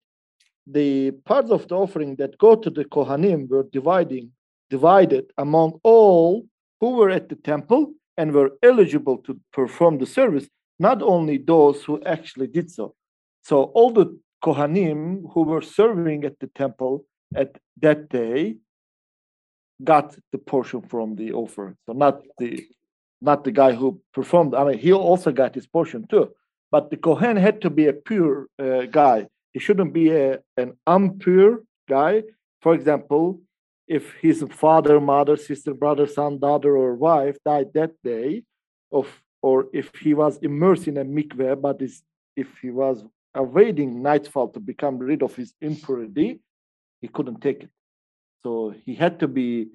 [0.68, 4.32] the parts of the offering that go to the Kohanim were dividing,
[4.70, 6.46] divided among all
[6.80, 10.48] who were at the temple and were eligible to perform the service,
[10.82, 12.96] not only those who actually did so.
[13.44, 14.08] So all the
[14.44, 17.52] Kohanim who were serving at the temple at
[17.86, 18.58] that day
[19.84, 21.76] got the portion from the offering.
[21.86, 22.52] So not the
[23.22, 24.56] not the guy who performed.
[24.56, 26.26] I mean, he also got his portion too.
[26.72, 29.28] But the Kohen had to be a pure uh, guy.
[29.54, 32.24] He shouldn't be a, an impure guy.
[32.64, 33.42] For example,
[33.88, 38.44] if his father, mother, sister, brother, son, daughter, or wife died that day,
[38.92, 39.08] of
[39.42, 42.04] or if he was immersed in a mikveh, but is,
[42.36, 46.40] if he was awaiting nightfall to become rid of his impurity,
[47.02, 47.70] he couldn't take it.
[48.44, 49.70] So he had to be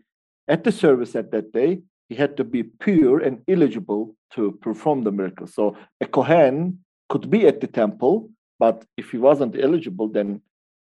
[0.48, 1.80] at the service at that day.
[2.08, 5.46] He had to be pure and eligible to perform the miracle.
[5.46, 10.40] So a Kohen could be at the temple, but if he wasn't eligible, then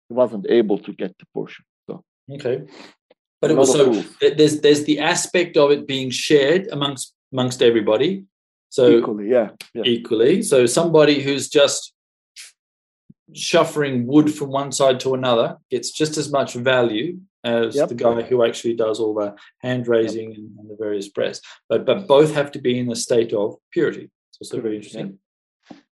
[0.09, 1.65] he wasn't able to get the portion.
[1.87, 2.65] So Okay.
[3.41, 8.25] But it was so there's there's the aspect of it being shared amongst amongst everybody.
[8.75, 9.85] So equally, yeah, yeah.
[9.87, 10.43] equally.
[10.43, 11.93] So somebody who's just
[13.33, 17.89] shuffling wood from one side to another gets just as much value as Yep.
[17.91, 21.41] the guy who actually does all the hand raising and, and the various prayers.
[21.69, 24.11] But but both have to be in a state of purity.
[24.31, 25.21] It's also very interesting.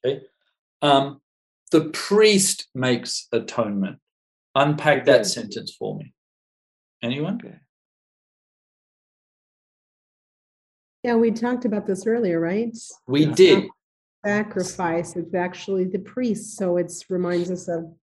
[0.07, 0.23] Okay.
[0.81, 1.21] Um,
[1.73, 3.99] the priest makes atonement.
[4.55, 5.29] Unpack that Okay.
[5.39, 6.15] sentence for me.
[7.03, 7.41] Anyone?
[7.45, 7.57] Okay.
[11.05, 12.77] Yeah, we talked about this earlier, right?
[13.07, 13.35] We Yeah.
[13.35, 13.69] did.
[14.25, 17.95] Sacrifice, it's actually the priest, so it's reminds us of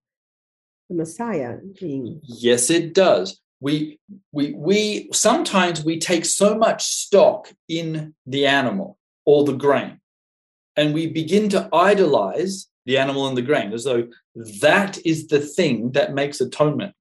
[0.88, 2.20] the Messiah being.
[2.24, 3.40] Yes, it does.
[3.60, 3.98] We
[4.32, 10.00] we we sometimes we take so much stock in the animal or the grain,
[10.74, 14.08] and we begin to idolize the animal and the grain as though
[14.60, 16.94] that is the thing that makes atonement.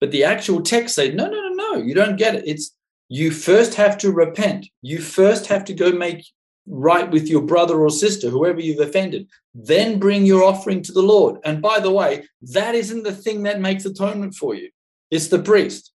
[0.00, 2.44] But the actual text say, no, no, no, no, you don't get it.
[2.46, 2.74] It's
[3.08, 4.66] you first have to repent.
[4.80, 6.24] You first have to go make
[6.66, 9.28] right with your brother or sister, whoever you've offended.
[9.54, 11.38] Then bring your offering to the Lord.
[11.44, 14.70] And by the way, that isn't the thing that makes atonement for you.
[15.10, 15.92] It's the priest.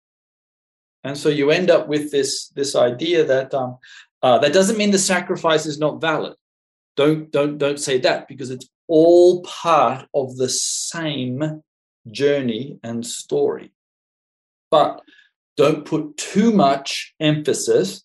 [1.05, 3.79] And so you end up with this, this idea that um,
[4.23, 6.35] uh, that doesn't mean the sacrifice is not valid.
[6.97, 11.63] Don't don't don't say that because it's all part of the same
[12.11, 13.73] journey and story.
[14.71, 15.03] But
[15.57, 18.05] don't put too much emphasis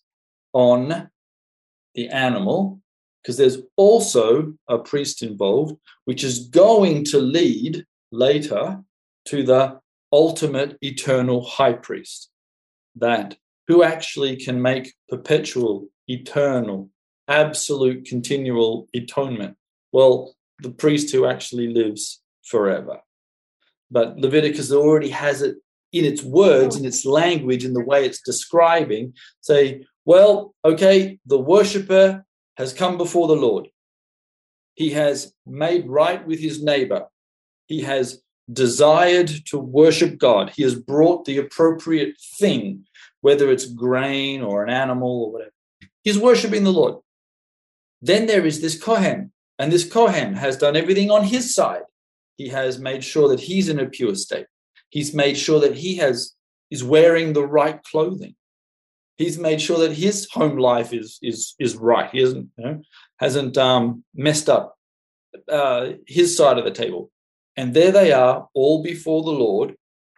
[0.52, 1.10] on
[1.94, 2.80] the animal
[3.22, 8.82] because there's also a priest involved, which is going to lead later
[9.26, 9.78] to the
[10.12, 12.30] ultimate eternal high priest,
[12.96, 13.36] that
[13.68, 16.90] who actually can make perpetual, eternal,
[17.28, 19.56] absolute, continual atonement.
[19.92, 23.00] Well, the priest who actually lives forever.
[23.90, 25.56] But Leviticus already has it
[25.92, 31.38] in its words, in its language, in the way it's describing, say, well, okay, the
[31.38, 32.24] worshiper
[32.56, 33.68] has come before the Lord.
[34.74, 37.06] He has made right with his neighbor.
[37.66, 38.22] He has
[38.52, 40.50] desired to worship God.
[40.56, 42.84] He has brought the appropriate thing,
[43.20, 45.52] whether it's grain or an animal or whatever.
[46.02, 46.96] He's worshiping the Lord.
[48.00, 51.82] Then there is this Kohen, and this Kohen has done everything on his side.
[52.36, 54.46] He has made sure that he's in a pure state.
[54.92, 56.34] He's made sure that he has
[56.70, 58.34] is wearing the right clothing.
[59.16, 62.10] He's made sure that his home life is is is right.
[62.10, 62.82] He hasn't you know,
[63.18, 64.76] hasn't um, messed up
[65.48, 67.10] uh, his side of the table.
[67.56, 69.76] And there they are, all before the Lord.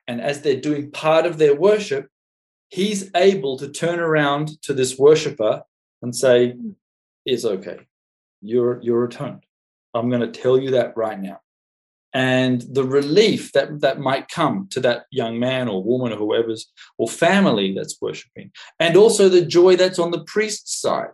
[0.08, 2.08] And as they're doing part of their worship,
[2.68, 5.62] he's able to turn around to this worshiper
[6.02, 6.56] and say,
[7.24, 7.78] It's okay.
[8.42, 9.44] You're you're atoned.
[9.94, 11.38] I'm going to tell you that right now.
[12.14, 16.72] And the relief that that might come to that young man or woman or whoever's
[16.96, 21.10] or family that's worshiping and also the joy that's on the priest's side.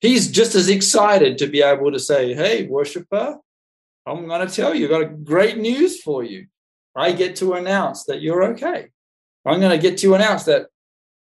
[0.00, 3.38] He's just as excited to be able to say hey worshiper
[4.06, 6.46] i'm going to tell you I've got a great news for you.
[6.94, 8.88] I get to announce that you're okay.
[9.46, 10.66] I'm going to get to announce that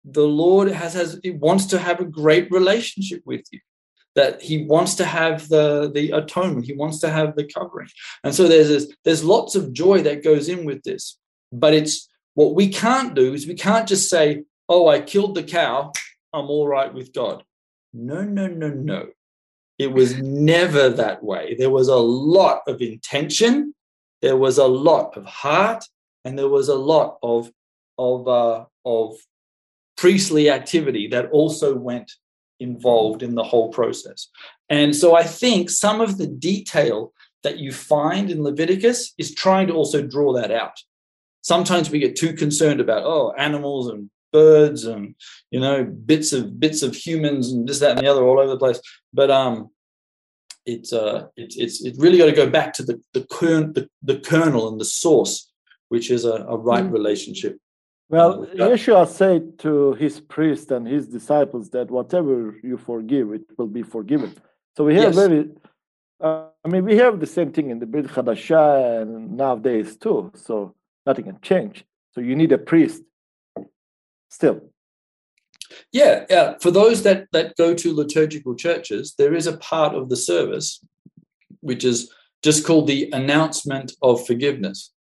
[0.06, 3.60] the lord has has wants to have a great relationship with you
[4.16, 6.66] that he wants to have the the atonement.
[6.66, 7.90] He wants to have the covering.
[8.24, 11.18] And so there's this, there's lots of joy that goes in with this.
[11.52, 15.44] But it's what we can't do is we can't just say oh i killed the
[15.44, 15.92] cow.
[16.34, 17.44] I'm all right with god.
[17.94, 19.08] No no no no.
[19.78, 21.56] It was never that way.
[21.58, 23.74] There was a lot of intention.
[24.22, 25.86] There was a lot of heart.
[26.26, 27.50] And there was a lot of
[27.98, 29.16] of uh, of
[29.98, 32.12] priestly activity that also went
[32.60, 34.28] involved in the whole process.
[34.70, 39.68] And so I think some of the detail that you find in Leviticus is trying
[39.68, 40.74] to also draw that out.
[41.42, 45.16] Sometimes we get too concerned about oh animals and birds and
[45.50, 48.52] you know bits of bits of humans and this that and the other all over
[48.52, 48.82] the place.
[49.14, 49.70] But um,
[50.66, 53.90] it's uh it's it's it really got to go back to the the, kern, the,
[54.04, 55.50] the kernel and the source,
[55.88, 56.92] which is a, a right mm.
[56.92, 57.58] relationship
[58.10, 63.68] well, Yeshua said to his priest and his disciples that whatever you forgive, it will
[63.68, 64.36] be forgiven.
[64.76, 65.16] So we have yes.
[65.16, 65.50] very,
[66.20, 70.32] uh, I mean, we have the same thing in the Brit Hadashah and nowadays too.
[70.36, 70.74] So
[71.06, 71.86] nothing can change.
[72.14, 73.04] So you need a priest
[74.30, 74.62] still.
[75.92, 76.56] Yeah, yeah.
[76.62, 80.84] For those that that go to liturgical churches, there is a part of the service
[81.62, 84.92] which is just called the announcement of forgiveness.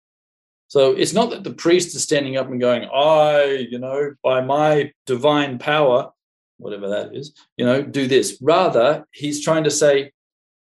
[0.68, 4.42] So it's not that the priest is standing up and going, I, you know, by
[4.42, 6.10] my divine power,
[6.58, 8.38] whatever that is, you know, do this.
[8.42, 10.12] Rather, he's trying to say,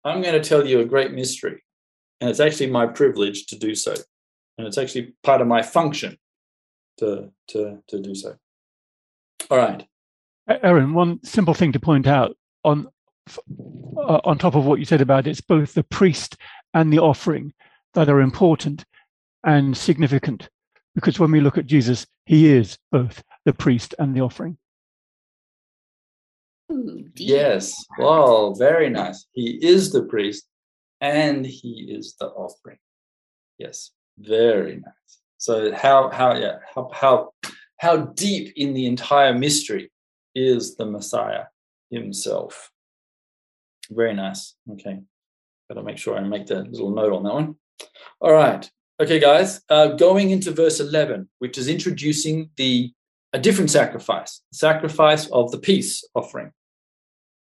[0.03, 1.63] I'm going to tell you a great mystery.
[2.21, 3.95] And it's actually my privilege to do so.
[4.57, 6.17] And it's actually part of my function
[6.99, 8.35] to, to, to do so.
[9.49, 9.85] All right.
[10.47, 12.87] Aaron, one simple thing to point out on
[13.97, 16.37] uh, on top of what you said about it, it's both the priest
[16.75, 17.53] and the offering
[17.95, 18.85] that are important
[19.45, 20.49] and significant
[20.95, 24.57] because when we look at Jesus, he is both the priest and the offering.
[26.71, 27.75] Ooh, yes.
[27.99, 29.25] Wow, very nice.
[29.33, 30.45] He is the priest
[31.01, 32.77] and he is the offering.
[33.59, 35.19] Yes, very nice.
[35.37, 37.33] So how how yeah how how
[37.77, 39.91] how deep in the entire mystery
[40.33, 41.45] is the Messiah
[41.91, 42.71] himself.
[43.91, 44.55] Very nice.
[44.71, 45.01] Okay.
[45.69, 47.55] Gotta make sure I make the little note on that one.
[48.19, 48.69] All right.
[48.97, 52.93] Okay, guys, uh, going into verse 11, which is introducing the
[53.33, 56.51] a different sacrifice, the sacrifice of the peace offering.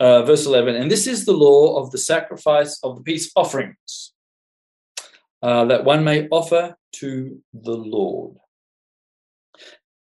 [0.01, 4.13] Uh, verse 11, and this is the law of the sacrifice of the peace offerings
[5.43, 8.37] uh, that one may offer to the Lord.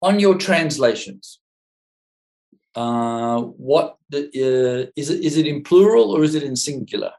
[0.02, 1.40] On your translations,
[2.76, 5.24] uh, what the, uh, is it?
[5.24, 7.12] Is it in plural or is it in singular?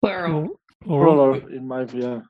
[0.00, 0.60] Plural.
[0.88, 2.22] Plural in my view.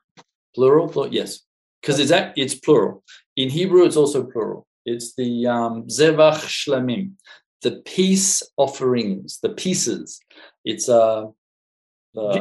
[0.53, 1.39] Plural, plural yes,
[1.81, 3.03] because it's it's plural.
[3.35, 4.67] In Hebrew, it's also plural.
[4.85, 7.13] It's the um, zevach shlamim,
[7.61, 10.19] the peace offerings, the pieces.
[10.65, 11.27] It's uh,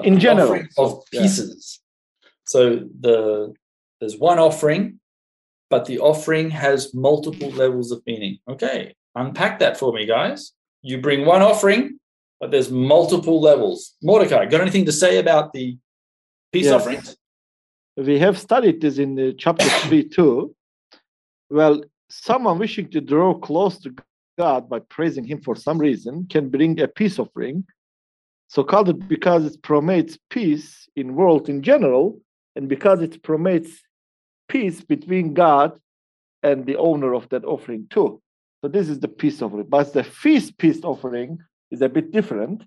[0.02, 1.80] in general of pieces.
[1.80, 2.28] Yeah.
[2.46, 3.54] So the
[4.00, 5.00] there's one offering,
[5.70, 8.38] but the offering has multiple levels of meaning.
[8.48, 10.52] Okay, unpack that for me, guys.
[10.82, 12.00] You bring one offering,
[12.40, 13.94] but there's multiple levels.
[14.02, 15.76] Mordecai, got anything to say about the
[16.52, 16.74] peace yes.
[16.74, 17.16] offerings?
[17.96, 20.54] We have studied this in the chapter 3 too.
[21.50, 23.94] Well, someone wishing to draw close to
[24.38, 27.64] God by praising Him for some reason can bring a peace offering.
[28.46, 32.20] So called it because it promotes peace in world in general,
[32.56, 33.70] and because it promotes
[34.48, 35.78] peace between God
[36.42, 38.22] and the owner of that offering too.
[38.62, 39.66] So this is the peace offering.
[39.68, 41.38] But the feast peace offering
[41.70, 42.64] is a bit different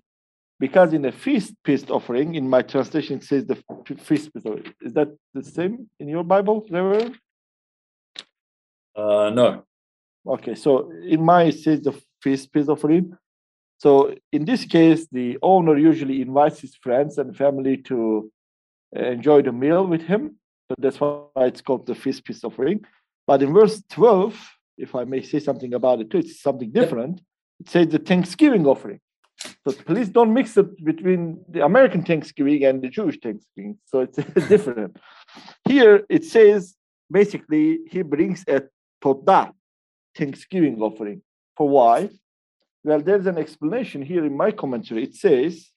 [0.58, 3.56] because in a feast peace offering, in my translation, it says the
[3.96, 4.74] feast peace offering.
[4.80, 7.18] Is that the same in your Bible, Reverend?
[8.94, 9.64] Uh, no.
[10.26, 13.16] Okay, so in my it says the feast peace offering.
[13.78, 18.30] So in this case, the owner usually invites his friends and family to
[18.92, 20.36] enjoy the meal with him.
[20.68, 22.84] So that's why it's called the feast peace offering.
[23.26, 24.38] But in verse 12,
[24.78, 27.20] if I may say something about it too, it's something different.
[27.60, 29.00] It says the Thanksgiving offering.
[29.64, 33.78] So please don't mix it between the American Thanksgiving and the Jewish Thanksgiving.
[33.84, 34.16] So it's
[34.48, 34.96] different.
[35.68, 36.74] Here it says
[37.10, 38.62] basically he brings a
[39.02, 39.52] todah,
[40.16, 41.22] Thanksgiving offering.
[41.56, 42.10] For why?
[42.82, 45.04] Well, there's an explanation here in my commentary.
[45.04, 45.70] It says,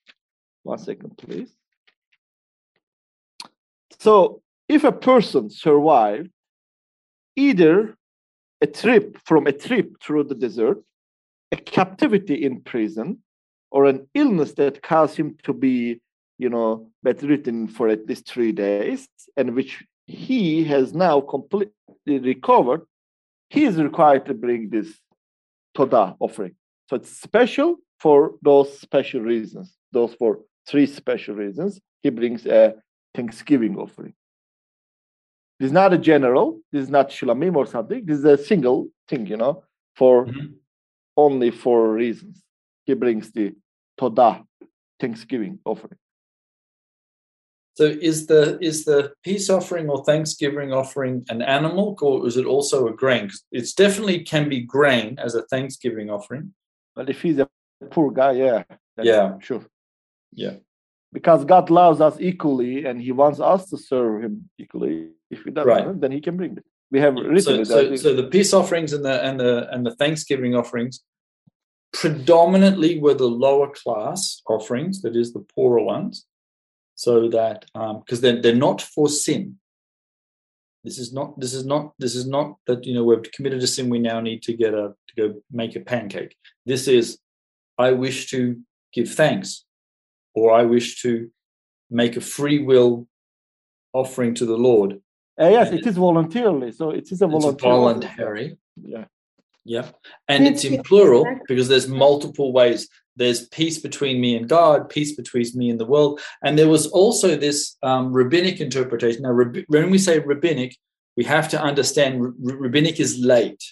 [0.64, 1.54] one second, please.
[4.00, 6.32] So if a person survived
[7.36, 7.96] either
[8.62, 10.82] a trip from a trip through the desert,
[11.52, 13.20] a captivity in prison,
[13.76, 16.00] or an illness that caused him to be,
[16.38, 19.06] you know, bedridden for at least three days,
[19.36, 21.74] and which he has now completely
[22.32, 22.84] recovered,
[23.50, 24.90] he is required to bring this
[25.76, 26.56] Todah offering.
[26.90, 31.82] So it's special for those special reasons, those for three special reasons.
[32.02, 32.76] He brings a
[33.14, 34.14] Thanksgiving offering.
[35.60, 38.88] This is not a general, this is not Shulamim or something, this is a single
[39.10, 39.64] thing, you know,
[40.00, 40.54] for Mhm.
[41.18, 42.42] only four reasons.
[42.86, 43.54] He brings the
[44.00, 44.44] Todah,
[45.00, 45.98] Thanksgiving offering.
[47.76, 52.46] So is the is the peace offering or thanksgiving offering an animal or is it
[52.46, 53.30] also a grain?
[53.52, 56.54] It's definitely can be grain as a thanksgiving offering.
[56.96, 57.50] But if he's a
[57.92, 58.64] poor guy, yeah.
[59.02, 59.38] Yeah.
[59.40, 59.62] Sure.
[60.32, 60.54] Yeah.
[61.12, 65.10] Because God loves us equally and he wants us to serve him equally.
[65.30, 66.00] If he doesn't, Right.
[66.00, 66.64] then he can bring it.
[66.92, 67.66] We have written So, it.
[67.66, 71.04] so, so the peace offerings and the and the and the thanksgiving offerings
[71.96, 76.26] predominantly were the lower class offerings, that is the poorer ones,
[76.96, 77.66] so that
[78.02, 79.44] because they're they're not for sin.
[80.84, 83.68] This is not this is not this is not that you know we've committed a
[83.68, 86.36] sin we now need to get a to go make a pancake.
[86.66, 87.06] This is
[87.78, 88.40] I wish to
[88.94, 89.66] give thanks,
[90.34, 91.12] or I wish to
[91.90, 93.08] make a free will
[93.94, 95.02] offering to the Lord.
[95.42, 96.72] Uh, yes, it is voluntarily.
[96.72, 97.72] So it is a It's voluntary.
[97.72, 98.58] voluntary.
[98.82, 99.06] Yeah.
[99.66, 99.88] Yeah.
[100.28, 102.88] And it's in plural because there's multiple ways.
[103.18, 106.20] There's peace between me and God, peace between me and the world.
[106.44, 109.24] And there was also this um, rabbinic interpretation.
[109.24, 110.76] Now, rab- when we say rabbinic,
[111.18, 113.64] we have to understand r- rabbinic is late.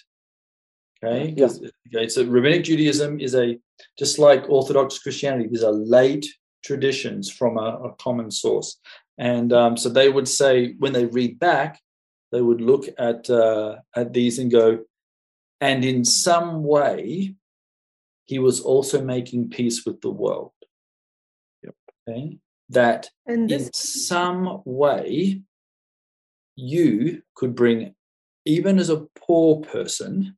[1.04, 1.32] Okay.
[1.38, 1.60] 'Cause-
[1.94, 2.08] Okay.
[2.08, 3.58] So rabbinic Judaism is a,
[3.98, 6.26] just like Orthodox Christianity, these are late
[6.64, 8.78] traditions from a, a common source.
[9.18, 11.80] And um, so they would say, when they read back,
[12.32, 14.80] they would look at uh, at these and go,
[15.60, 17.34] and in some way,
[18.24, 20.52] he was also making peace with the world.
[21.62, 21.74] Yep.
[22.08, 22.38] Okay,
[22.70, 25.42] that And in some way,
[26.56, 27.94] you could bring,
[28.44, 30.36] even as a poor person,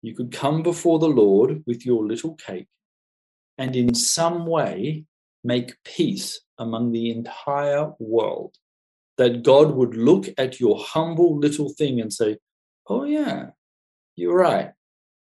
[0.00, 2.68] you could come before the Lord with your little cake,
[3.58, 5.04] and in some way
[5.44, 8.56] make peace among the entire world.
[9.18, 12.38] That God would look at your humble little thing and say,
[12.88, 13.50] Oh, yeah,
[14.16, 14.72] you're right.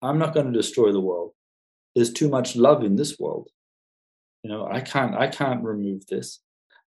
[0.03, 1.33] I'm not going to destroy the world.
[1.95, 3.49] There's too much love in this world.
[4.43, 6.41] You know, I can't, I can't remove this.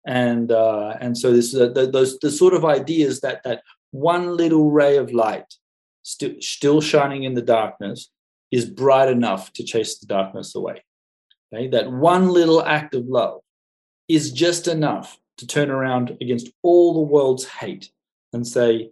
[0.07, 4.37] And uh, and so this, uh, th- those the sort of ideas that that one
[4.37, 5.53] little ray of light,
[6.03, 8.11] still still shining in the darkness,
[8.53, 10.85] is bright enough to chase the darkness away.
[11.53, 13.41] Okay, that one little act of love
[14.09, 17.91] is just enough to turn around against all the world's hate
[18.33, 18.91] and say,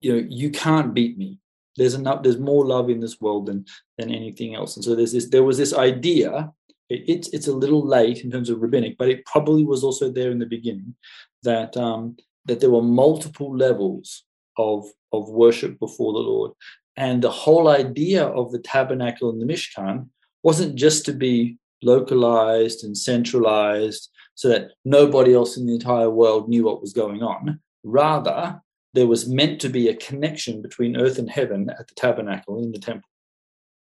[0.00, 1.38] you know, you can't beat me.
[1.76, 2.22] There's enough.
[2.22, 3.66] There's more love in this world than
[3.98, 4.76] than anything else.
[4.76, 5.28] And so there's this.
[5.28, 6.52] There was this idea.
[6.88, 10.10] It, it's it's a little late in terms of rabbinic, but it probably was also
[10.10, 10.94] there in the beginning
[11.42, 12.16] that um,
[12.46, 14.24] that there were multiple levels
[14.56, 16.52] of of worship before the Lord,
[16.96, 20.08] and the whole idea of the tabernacle and the Mishkan
[20.42, 26.48] wasn't just to be localized and centralized so that nobody else in the entire world
[26.48, 27.60] knew what was going on.
[27.84, 28.60] Rather,
[28.96, 32.72] there was meant to be a connection between earth and heaven at the tabernacle in
[32.72, 33.08] the temple.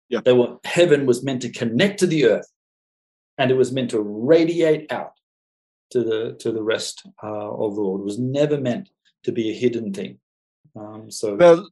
[0.08, 0.22] Yeah.
[0.24, 2.50] There were, heaven was meant to connect to the earth,
[3.38, 5.14] and it was meant to radiate out
[5.92, 8.02] to the to the rest uh, of the Lord.
[8.02, 8.90] It was never meant
[9.24, 10.20] to be a hidden thing.
[10.76, 11.70] Um, so Well,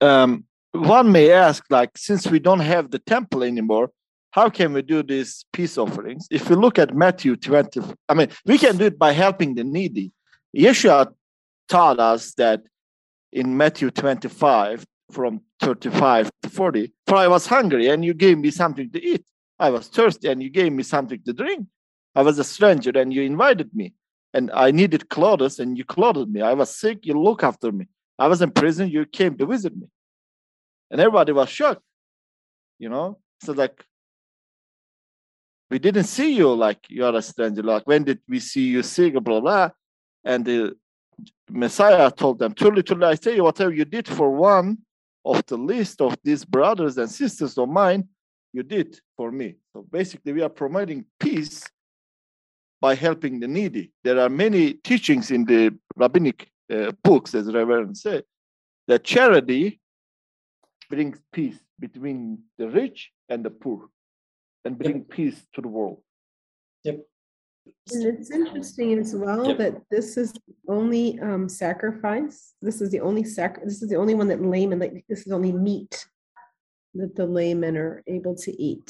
[0.00, 3.90] um, one may ask, like, since we don't have the temple anymore,
[4.30, 6.26] how can we do these peace offerings?
[6.30, 9.64] If you look at Matthew 20, I mean, we can do it by helping the
[9.64, 10.10] needy.
[10.56, 11.12] Yeshua
[11.68, 12.62] taught us that
[13.32, 18.50] in Matthew 25, from 35 to 40, for I was hungry and you gave me
[18.50, 19.24] something to eat.
[19.58, 21.66] I was thirsty and you gave me something to drink.
[22.14, 23.94] I was a stranger and you invited me.
[24.34, 26.40] And I needed clothes and you clothed me.
[26.40, 27.86] I was sick, you look after me.
[28.18, 29.86] I was in prison, you came to visit me.
[30.90, 31.82] And everybody was shocked,
[32.78, 33.18] you know?
[33.44, 33.84] So, like,
[35.70, 37.62] we didn't see you like you're a stranger.
[37.62, 39.70] Like, when did we see you sick, blah, blah.
[40.24, 40.76] And the
[41.50, 44.78] Messiah told them, Truly, truly, I tell you, whatever you did for one
[45.24, 48.08] of the least of these brothers and sisters of mine,
[48.52, 49.56] you did for me.
[49.72, 51.64] So, basically, we are promoting peace
[52.80, 53.92] by helping the needy.
[54.02, 58.24] There are many teachings in the rabbinic uh, books, as Reverend said,
[58.88, 59.80] that charity
[60.90, 63.88] brings peace between the rich and the poor
[64.64, 66.00] and bring peace to the world.
[66.84, 67.00] Yep.
[67.90, 69.58] And it's interesting as well Yep.
[69.58, 72.54] that this is the only um sacrifice.
[72.62, 75.32] This is the only sac, this is the only one that laymen, like, this is
[75.32, 76.06] only meat
[76.94, 78.88] that the laymen are able to eat.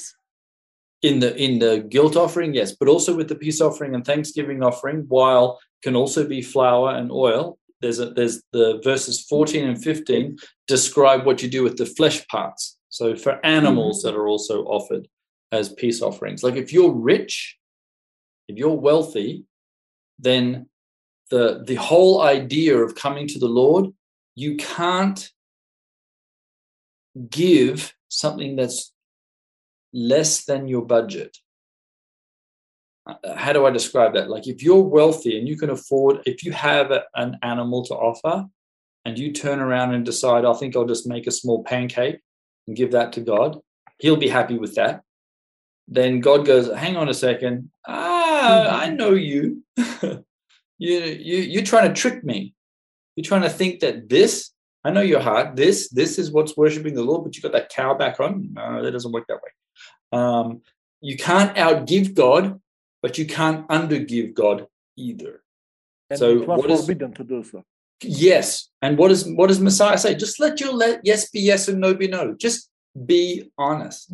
[1.02, 4.62] in the in the guilt offering yes but also with the peace offering and thanksgiving
[4.62, 7.44] offering while can also be flour and oil
[7.80, 10.36] there's a there's the verses 14 and 15
[10.68, 15.04] describe what you do with the flesh parts so for animals that are also offered
[15.50, 17.58] as peace offerings like if you're rich
[18.48, 19.44] if you're wealthy
[20.18, 20.66] then
[21.30, 23.86] the the whole idea of coming to the lord
[24.34, 25.30] you can't
[27.30, 28.92] give something that's
[29.92, 31.36] less than your budget.
[33.06, 34.30] Uh, How do I describe that?
[34.30, 37.94] Like if you're wealthy and you can afford, if you have a- an animal to
[37.94, 38.46] offer
[39.04, 42.20] and you turn around and decide, I think I'll just make a small pancake
[42.66, 43.58] and give that to God,
[43.98, 45.02] he'll be happy with that.
[45.88, 47.70] Then God goes, hang on a second.
[47.86, 48.11] Ah,
[48.44, 49.62] I know you.
[49.76, 50.24] you,
[50.78, 51.36] you.
[51.36, 52.54] You're trying to trick me.
[53.16, 54.50] You're trying to think that this,
[54.84, 57.68] I know your heart, this, this is what's worshiping the Lord, but you got that
[57.68, 58.50] cow back on.
[58.52, 60.18] No, that doesn't work that way.
[60.18, 60.62] Um,
[61.00, 62.60] you can't outgive God,
[63.02, 64.66] but you can't undergive God
[64.96, 65.42] either.
[66.10, 67.64] And So it was what is- forbidden to do so.
[68.04, 68.68] Yes.
[68.80, 70.16] And what does what does Messiah say?
[70.16, 72.34] Just let your let yes be yes and no be no.
[72.34, 72.68] Just
[73.06, 74.12] be honest.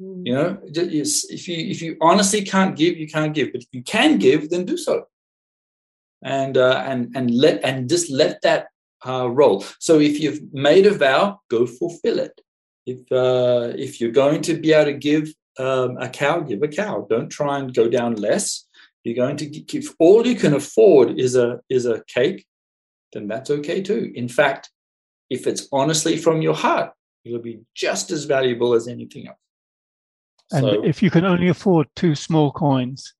[0.00, 3.52] You know, ju- if you if you honestly can't give, you can't give.
[3.52, 5.06] But if you can give, then do so.
[6.22, 8.68] And uh, and and let and just let that
[9.06, 9.64] uh, roll.
[9.80, 12.40] So if you've made a vow, go fulfill it.
[12.86, 16.68] If uh, if you're going to be able to give um, a cow, give a
[16.68, 17.06] cow.
[17.10, 18.66] Don't try and go down less.
[19.04, 22.46] If you're going to gi- give all you can afford is a is a cake,
[23.12, 24.12] then that's okay too.
[24.14, 24.70] In fact,
[25.28, 26.92] if it's honestly from your heart,
[27.24, 29.38] it'll be just as valuable as anything else.
[30.52, 33.14] And So if you can only afford two small coins,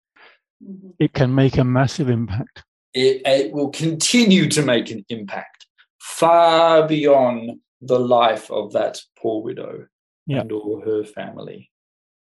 [0.98, 2.64] it can make a massive impact.
[2.94, 5.66] it, it will continue to make an impact
[6.00, 9.86] far beyond the life of that poor widow
[10.26, 10.40] Yeah.
[10.40, 11.70] and or her family.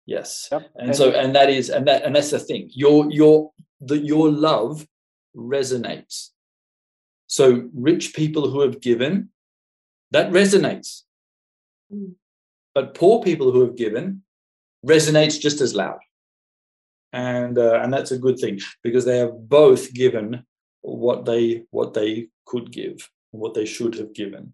[0.05, 0.49] Yes.
[0.51, 0.69] Yep.
[0.75, 3.51] and so and that is and that and that's the thing your your
[3.81, 4.85] the your love
[5.35, 6.29] resonates
[7.27, 9.29] so rich people who have given
[10.11, 11.03] that resonates
[11.93, 12.15] Mm.
[12.75, 14.23] but poor people who have given
[14.85, 15.99] resonates just as loud
[17.13, 20.43] and uh, and that's a good thing because they have both given
[20.81, 24.53] what they what they could give what they should have given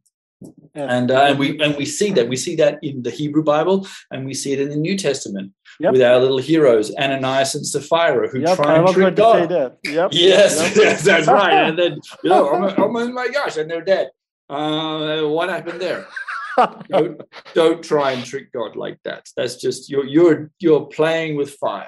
[0.75, 0.87] Yes.
[0.91, 3.87] and uh, and we and we see that we see that in the Hebrew Bible
[4.11, 5.93] and we see it in the New Testament Yep.
[5.93, 9.47] with our little heroes Ananias and Sapphira who Yep, try and trick going to say
[9.47, 9.49] God.
[9.49, 9.77] that.
[9.89, 10.09] Yep.
[10.11, 11.53] Yes, yes, that's right.
[11.53, 11.93] And then
[12.23, 14.09] you know, oh my, oh my gosh, and they're dead.
[14.49, 16.07] Uh, what happened there?
[16.89, 17.21] Don't
[17.53, 19.27] don't try and trick God like that.
[19.35, 21.87] That's just you're you're you're playing with fire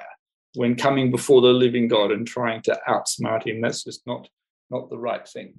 [0.54, 3.60] when coming before the living God and trying to outsmart him.
[3.60, 4.28] That's just not
[4.70, 5.54] not the right thing.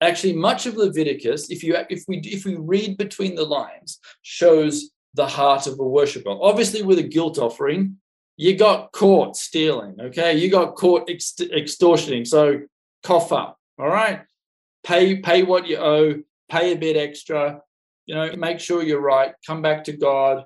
[0.00, 4.90] Actually, much of Leviticus, if you if we if we read between the lines, shows
[5.14, 6.30] the heart of a worshiper.
[6.30, 7.96] Obviously, with a guilt offering,
[8.36, 9.96] you got caught stealing.
[10.00, 12.26] Okay, you got caught ext- extortioning.
[12.26, 12.60] So
[13.02, 13.58] cough up.
[13.78, 14.22] All right,
[14.84, 16.22] pay pay what you owe.
[16.50, 17.62] Pay a bit extra.
[18.06, 19.32] You know, make sure you're right.
[19.46, 20.44] Come back to God.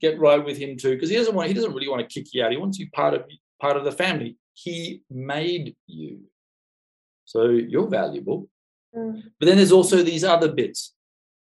[0.00, 1.48] Get right with Him too, because He doesn't want.
[1.48, 2.52] He doesn't really want to kick you out.
[2.52, 3.24] He wants you part of
[3.60, 4.36] part of the family.
[4.54, 6.20] He made you,
[7.24, 8.48] so you're valuable.
[8.94, 9.22] Mm.
[9.38, 10.94] But then there's also these other bits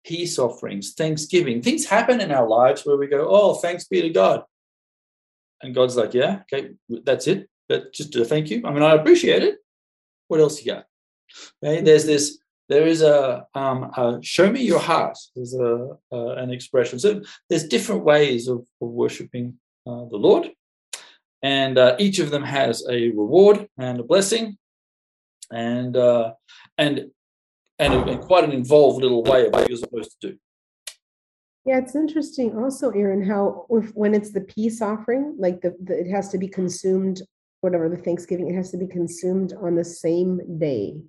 [0.05, 1.62] peace offerings, thanksgiving.
[1.62, 4.42] Things happen in our lives where we go, oh, thanks be to God.
[5.62, 7.48] And God's like, yeah, okay, that's it.
[7.68, 8.62] But just a thank you.
[8.64, 9.57] I mean, I appreciate it.
[10.28, 10.84] What else you got?
[11.64, 12.38] Okay, there's this,
[12.68, 15.16] there is a, um, a show me your heart.
[15.34, 16.98] There's a, an expression.
[16.98, 20.50] So there's different ways of, of worshiping uh, the Lord.
[21.42, 24.56] And uh, each of them has a reward and a blessing.
[25.52, 26.32] And, uh,
[26.78, 27.10] and
[27.78, 30.38] and, a, and quite an involved little way of what you're supposed to do.
[31.66, 35.98] Yeah, it's interesting also, Aaron, how if, when it's the peace offering, like the, the
[35.98, 37.22] it has to be consumed,
[37.62, 41.00] whatever the Thanksgiving, it has to be consumed on the same day.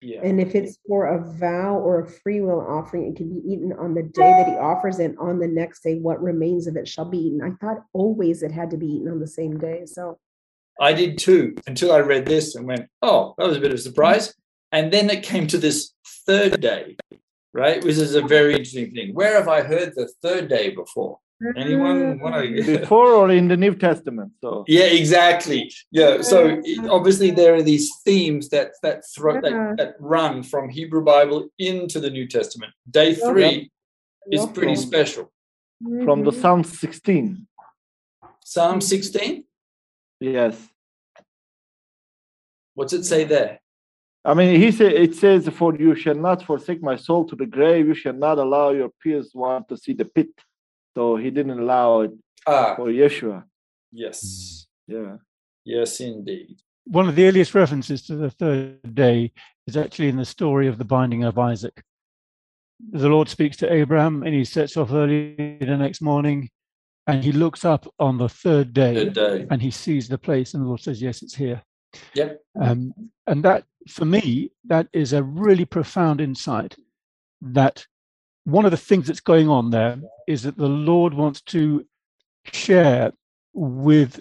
[0.00, 0.20] Yeah.
[0.22, 3.72] And if it's for a vow or a free will offering, it can be eaten
[3.72, 5.14] on the day that he offers it.
[5.18, 7.42] On the next day, what remains of it shall be eaten.
[7.42, 9.86] I thought always it had to be eaten on the same day.
[9.86, 10.18] So
[10.80, 13.78] I did too until I read this and went, oh, that was a bit of
[13.78, 14.34] a surprise.
[14.70, 15.92] And then it came to this
[16.26, 16.96] third day,
[17.52, 17.82] right?
[17.82, 19.14] Which is a very interesting thing.
[19.14, 21.18] Where have I heard the third day before?
[21.56, 22.78] Anyone want to?
[22.80, 24.32] Before or in the New Testament.
[24.40, 25.72] So Yeah, exactly.
[25.92, 26.22] Yeah.
[26.22, 29.40] So it- obviously there are these themes that that throw Yeah.
[29.46, 32.72] that, that run from Hebrew Bible into the New Testament.
[32.90, 33.70] Day three
[34.32, 34.88] is pretty Awesome.
[34.90, 35.32] special.
[36.04, 36.40] from the Mhm.
[36.42, 37.46] Psalm 16.
[38.44, 39.44] Psalm 16.
[40.18, 40.54] Yes.
[42.74, 43.60] What's it say there?
[44.24, 47.46] I mean, he said it says, "For you shall not forsake my soul to the
[47.46, 47.86] grave.
[47.86, 50.30] You shall not allow your peers one to see the pit."
[50.98, 52.10] So he didn't allow it
[52.44, 53.44] Ah, for Yeshua.
[53.92, 54.66] yes.
[54.88, 55.18] Yeah.
[55.64, 56.56] Yes, indeed.
[56.86, 59.32] One of the earliest references to the third day
[59.68, 61.84] is actually in the story of the binding of Isaac.
[62.90, 66.50] The Lord speaks to Abraham and he sets off early the next morning
[67.06, 69.46] and he looks up on the third day Third day.
[69.52, 71.62] and he sees the place and the Lord says, Yes, it's here.
[72.14, 72.40] Yep.
[72.60, 72.92] Um,
[73.28, 76.74] and that, for me, that is a really profound insight
[77.40, 77.86] that
[78.44, 79.96] one of the things that's going on there
[80.28, 81.86] is that the Lord wants to
[82.52, 83.12] share
[83.54, 84.20] with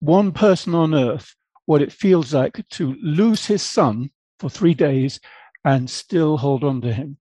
[0.00, 4.10] one person on earth what it feels like to lose his son
[4.40, 5.20] for three days
[5.62, 7.18] and still hold on to him.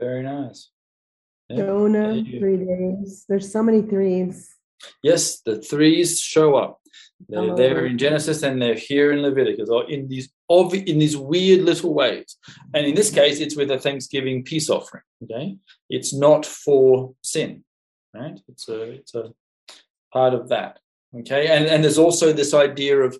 [0.00, 0.70] Very nice.
[1.48, 1.58] Yeah.
[1.58, 3.24] Jonah, three days.
[3.28, 4.56] There's so many threes.
[5.00, 6.80] Yes, the threes show up.
[7.22, 7.24] Oh.
[7.28, 7.56] They're Oh.
[7.56, 11.62] there in Genesis and they're here in Leviticus, or in these obvi- in these weird
[11.62, 12.36] little ways.
[12.74, 15.02] And in this case, it's with a Thanksgiving peace offering.
[15.24, 15.56] Okay,
[15.88, 17.64] it's not for sin,
[18.14, 18.38] right?
[18.48, 19.32] It's a it's a
[20.12, 20.78] part of that.
[21.20, 23.18] Okay, and and there's also this idea of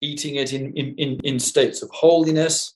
[0.00, 2.74] eating it in in, in states of holiness.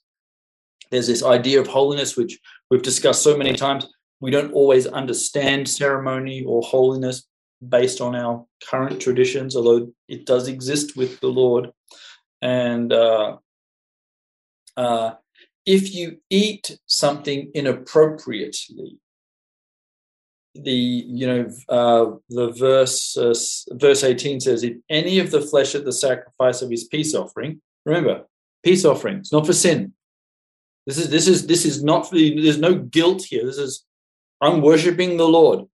[0.91, 2.39] There's this idea of holiness which
[2.70, 3.87] we've discussed so many times.
[4.20, 7.27] We don't always understand ceremony or holiness
[7.67, 11.71] based on our current traditions, although it does exist with the Lord.
[12.43, 13.37] And uh,
[14.77, 15.15] uh,
[15.65, 18.99] if you eat something inappropriately,
[20.55, 23.35] the you know uh, the verse uh,
[23.73, 27.61] verse 18 says if any of the flesh at the sacrifice of his peace offering
[27.85, 28.25] remember
[28.65, 29.93] peace offering it's not for sin.
[30.87, 33.45] This is this is this is not for the, there's no guilt here.
[33.45, 33.85] This is
[34.41, 35.67] i'm worshiping the lord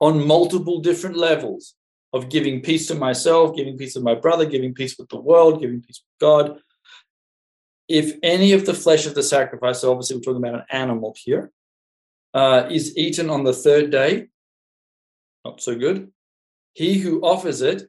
[0.00, 1.74] on multiple different levels
[2.12, 5.60] of giving peace to myself, giving peace to my brother, giving peace with the world,
[5.60, 6.58] giving peace with God.
[7.88, 11.14] If any of the flesh of the sacrifice, so obviously we're talking about an animal
[11.16, 11.50] here,
[12.34, 14.28] uh, is eaten on the third day,
[15.44, 16.10] not so good.
[16.74, 17.88] He who offers it,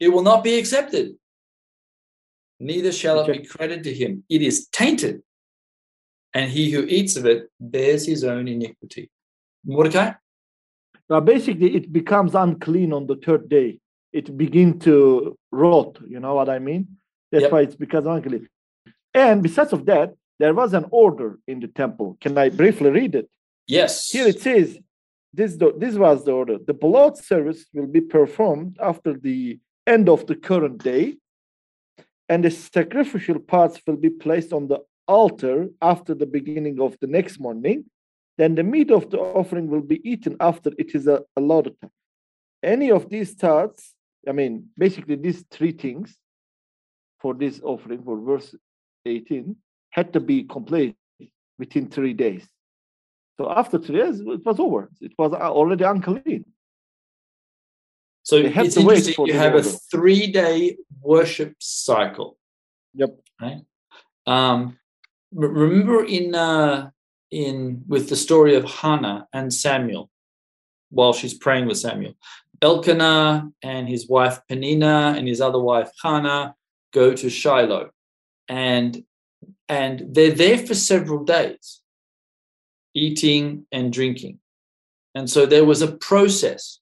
[0.00, 1.16] it will not be accepted.
[2.58, 4.24] Neither shall it be credited to him.
[4.28, 5.22] It is tainted.
[6.34, 9.10] And he who eats of it bears his own iniquity.
[9.64, 10.12] Mordecai?
[11.08, 13.78] Now, basically, it becomes unclean on the third day.
[14.12, 15.98] It begins to rot.
[16.06, 16.96] You know what I mean?
[17.30, 17.52] That's Yep.
[17.52, 18.48] why it's becomes unclean.
[19.14, 22.16] And besides of that, there was an order in the temple.
[22.20, 23.28] Can I briefly read it?
[23.66, 24.10] Yes.
[24.10, 24.78] Here it says,
[25.32, 26.58] this, this was the order.
[26.58, 31.16] The blood service will be performed after the end of the current day,
[32.28, 37.06] and the sacrificial parts will be placed on the altar after the beginning of the
[37.06, 37.84] next morning.
[38.38, 41.90] Then the meat of the offering will be eaten after it is a allotted time.
[42.62, 43.94] Any of these parts,
[44.28, 46.16] I mean, basically these three things
[47.20, 48.54] for this offering for verse
[49.06, 49.56] 18
[49.90, 50.96] had to be completed
[51.58, 52.46] within three days.
[53.38, 54.90] So after three days, it was over.
[55.00, 56.44] It was already unclean.
[58.22, 59.26] So it's interesting.
[59.26, 62.36] You have a three-day worship cycle.
[62.94, 63.18] Yep.
[63.40, 63.62] Right.
[64.26, 64.78] Um,
[65.32, 66.90] remember in uh,
[67.30, 70.10] in with the story of Hannah and Samuel,
[70.90, 72.14] while she's praying with Samuel,
[72.62, 76.54] Elkanah and his wife Penina and his other wife Hannah
[76.92, 77.90] go to Shiloh,
[78.48, 79.02] and
[79.68, 81.82] and they're there for several days,
[82.94, 84.38] eating and drinking,
[85.14, 86.80] and so there was a process.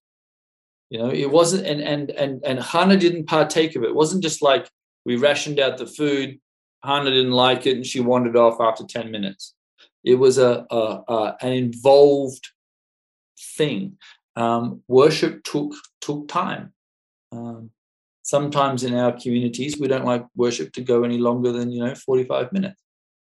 [0.91, 3.89] You know it wasn't and and and and hannah didn't partake of it.
[3.89, 4.71] It wasn't just like
[5.05, 6.39] we rationed out the food.
[6.85, 9.55] Hannah didn't like it and she wandered off after 10 minutes
[10.05, 12.49] it was a, a, a an involved
[13.57, 13.99] thing.
[14.37, 16.73] Um, worship took took time.
[17.33, 17.71] Um,
[18.23, 21.95] sometimes in our communities we don't like worship to go any longer than you know
[21.95, 22.77] 45 minutes.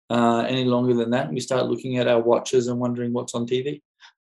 [0.09, 3.45] Uh, any longer than that we start looking at our watches and wondering what's on
[3.45, 3.83] tv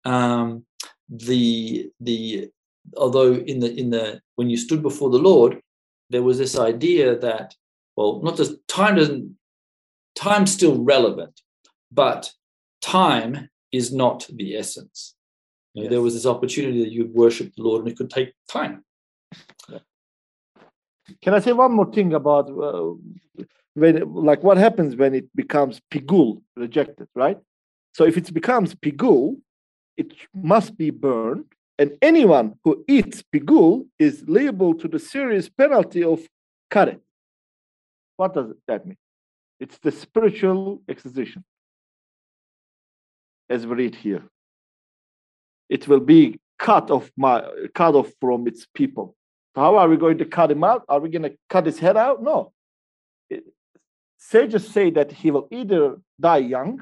[0.06, 0.66] um,
[1.08, 2.50] the the
[2.96, 5.62] although in the in the when you stood before the lord
[6.10, 7.54] there was this idea that
[7.96, 9.38] well not just time doesn't
[10.16, 11.42] time's still relevant
[11.92, 12.32] but
[12.82, 15.16] time is not the essence
[15.74, 18.34] You know, there was this opportunity that you worship the lord and it could take
[18.50, 18.84] time
[21.22, 22.94] Can I say one more thing about uh,
[23.74, 27.38] when, like, what happens when it becomes pigul, rejected, right?
[27.94, 29.38] So if it becomes pigul,
[29.96, 31.46] it must be burned,
[31.80, 36.28] and anyone who eats pigul is liable to the serious penalty of
[36.72, 37.00] karet.
[38.18, 38.98] What does that mean?
[39.60, 41.44] It's the spiritual exposition,
[43.50, 44.24] as we read here.
[45.70, 47.44] It will be cut off my
[47.74, 49.16] cut off from its people.
[49.56, 50.84] So how are we going to cut him out?
[50.88, 52.22] Are we going to cut his head out?
[52.24, 52.54] No.
[53.30, 53.46] It-
[54.18, 56.82] sages say that he will either die young,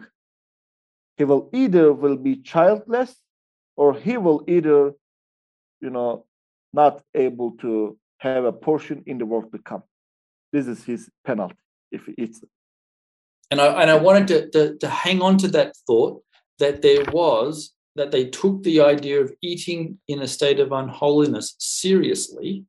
[1.18, 3.14] he will either will be childless,
[3.76, 4.94] or he will either,
[5.82, 6.26] you know,
[6.74, 9.84] not able to have a portion in the world to come.
[10.54, 11.58] This is his penalty
[11.92, 12.42] if he eats.
[13.52, 16.24] And I and I wanted to, to to hang on to that thought
[16.60, 21.56] that there was that they took the idea of eating in a state of unholiness
[21.60, 22.66] seriously,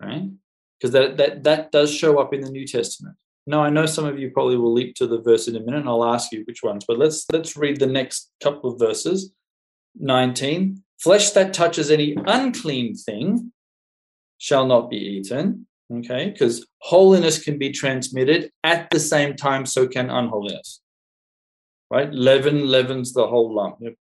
[0.00, 0.30] right?
[0.78, 3.16] Because that that that does show up in the New Testament.
[3.46, 5.80] Now I know some of you probably will leap to the verse in a minute,
[5.80, 6.84] and I'll ask you which ones.
[6.86, 9.32] But let's let's read the next couple of verses.
[9.98, 10.82] 19.
[10.98, 13.52] Flesh that touches any unclean thing
[14.38, 15.66] shall not be eaten.
[15.92, 20.80] Okay, because holiness can be transmitted at the same time, so can unholiness.
[21.90, 22.12] Right?
[22.12, 23.78] Leaven leavens the whole lump.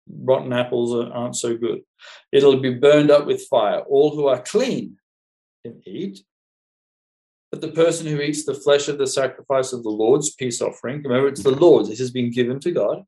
[0.08, 1.80] Rotten apples aren't so good.
[2.32, 3.80] It'll be burned up with fire.
[3.80, 4.98] All who are clean
[5.64, 6.20] can eat.
[7.50, 11.02] But the person who eats the flesh of the sacrifice of the Lord's peace offering,
[11.02, 13.04] remember it's the Lord's, it has been given to God.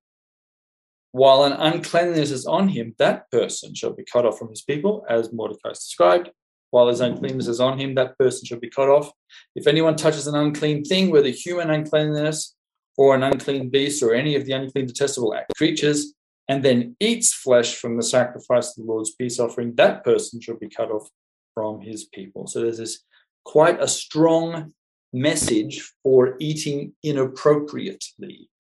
[1.13, 5.05] While an uncleanness is on him, that person shall be cut off from his people,
[5.09, 6.31] as Mordecai described
[6.71, 9.11] while his uncleanness is on him, that person shall be cut off.
[9.55, 12.55] If anyone touches an unclean thing, whether human uncleanness
[12.99, 16.15] or an unclean beast or any of the unclean detestable creatures,
[16.49, 20.57] and then eats flesh from the sacrifice of the Lord's peace offering, that person shall
[20.57, 21.09] be cut off
[21.55, 22.47] from his people.
[22.49, 23.05] So there's this
[23.45, 24.75] quite a strong
[25.13, 28.51] message for eating inappropriately.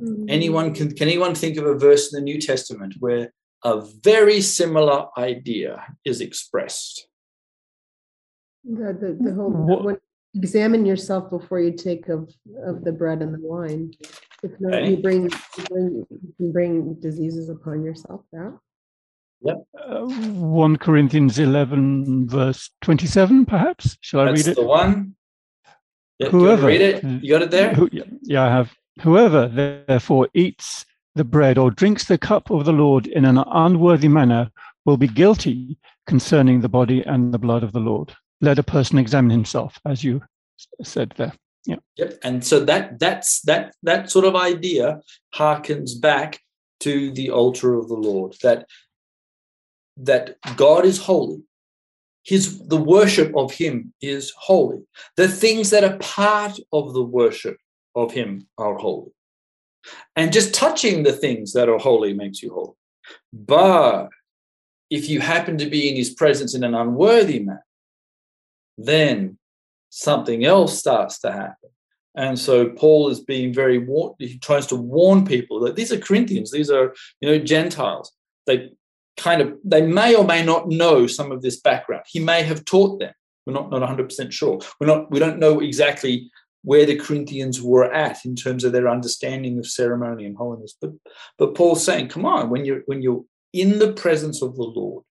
[0.00, 0.24] Mm-hmm.
[0.28, 3.32] Anyone can can anyone think of a verse in the New Testament where
[3.64, 7.06] a very similar idea is expressed?
[8.64, 10.00] The, the, the whole, what,
[10.34, 12.30] examine yourself before you take of,
[12.66, 13.92] of the bread and the wine.
[14.42, 14.90] If not, okay.
[14.90, 18.22] you bring, you bring, you can bring diseases upon yourself.
[18.32, 18.50] Yeah.
[19.42, 19.56] Yep.
[19.78, 23.96] Uh, 1 Corinthians 11, verse 27, perhaps.
[24.00, 24.56] Shall I That's read it?
[24.56, 25.14] the one.
[26.18, 26.30] Yep.
[26.30, 26.66] Whoever.
[26.66, 27.04] read it?
[27.04, 27.74] You got it there?
[27.74, 27.88] Who,
[28.22, 28.72] yeah, I have.
[29.02, 34.08] Whoever, therefore, eats the bread or drinks the cup of the Lord in an unworthy
[34.08, 34.50] manner
[34.84, 38.14] will be guilty concerning the body and the blood of the Lord
[38.44, 40.22] let a person examine himself, as you
[40.82, 41.32] said there.
[41.66, 41.76] Yeah.
[41.96, 42.18] Yep.
[42.22, 45.00] And so that that's that that sort of idea
[45.34, 46.40] harkens back
[46.80, 48.36] to the altar of the Lord.
[48.42, 48.66] That
[49.96, 51.42] that God is holy.
[52.22, 54.86] His the worship of him is holy.
[55.16, 57.56] The things that are part of the worship
[57.94, 59.12] of him are holy.
[60.16, 62.76] And just touching the things that are holy makes you holy.
[63.32, 64.08] But
[64.90, 67.64] if you happen to be in his presence in an unworthy manner,
[68.78, 69.38] then
[69.90, 71.70] something else starts to happen.
[72.16, 73.84] And so Paul is being very
[74.18, 78.12] he tries to warn people that these are Corinthians, these are you know Gentiles.
[78.46, 78.70] They
[79.16, 82.04] kind of they may or may not know some of this background.
[82.06, 83.12] He may have taught them.
[83.46, 84.60] We're not not 100% sure.
[84.80, 86.30] We're not we don't know exactly
[86.62, 90.74] where the Corinthians were at in terms of their understanding of ceremony and holiness.
[90.80, 90.92] But
[91.36, 95.04] but Paul's saying, come on, when you're when you're in the presence of the Lord,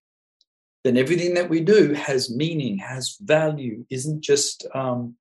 [0.83, 5.15] then everything that we do has meaning, has value, isn't just um,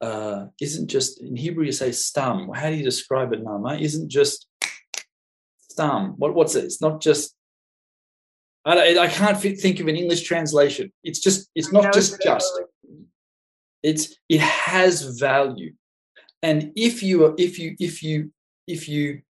[0.00, 2.50] uh, isn't just in Hebrew you say stam.
[2.54, 3.76] How do you describe it, Nama?
[3.76, 4.46] Isn't just
[5.68, 6.14] stam.
[6.16, 6.64] What, what's it?
[6.64, 7.34] It's not just.
[8.64, 10.92] I, I can't think of an English translation.
[11.04, 11.50] It's just.
[11.54, 12.52] It's not just just.
[13.82, 15.74] It's it has value,
[16.42, 18.32] and if you if you if you
[18.66, 19.22] if you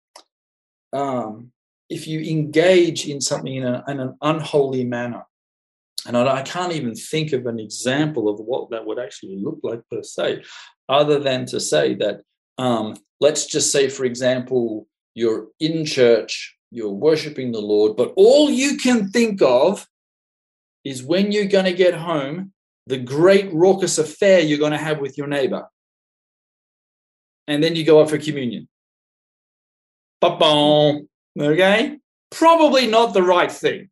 [0.93, 1.51] um,
[1.91, 5.25] if you engage in something in, a, in an unholy manner,
[6.07, 9.59] and I, I, can't even think of an example of what that would actually look
[9.63, 10.43] like per se,
[10.89, 12.21] other than to say that,
[12.59, 18.51] um, let's just say, for example, you're in church, you're worshiping the Lord, but all
[18.51, 19.87] you can think of
[20.85, 22.53] is when you're going to get home,
[22.87, 25.67] the great raucous affair you're going to have with your neighbor.
[27.47, 28.69] And then you go up for communion.
[30.21, 31.09] Ba-boom.
[31.39, 31.99] Okay?
[32.31, 33.91] Probably not the right thing.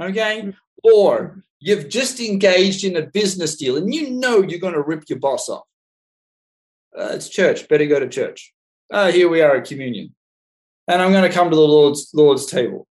[0.00, 0.52] Okay?
[0.82, 5.04] Or You've just engaged in a business deal and you know you're going to rip
[5.08, 5.62] your boss off.
[6.98, 7.68] Uh, it's church.
[7.68, 8.52] Better go to church.
[8.92, 10.12] Uh, here we are at communion.
[10.88, 12.88] And I'm going to come to the Lord's Lord's table.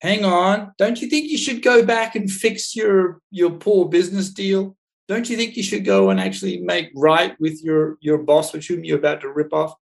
[0.00, 0.72] Hang on.
[0.78, 4.74] Don't you think you should go back and fix your your poor business deal?
[5.06, 8.68] Don't you think you should go and actually make right with your your boss, which
[8.68, 9.74] whom you're about to rip off?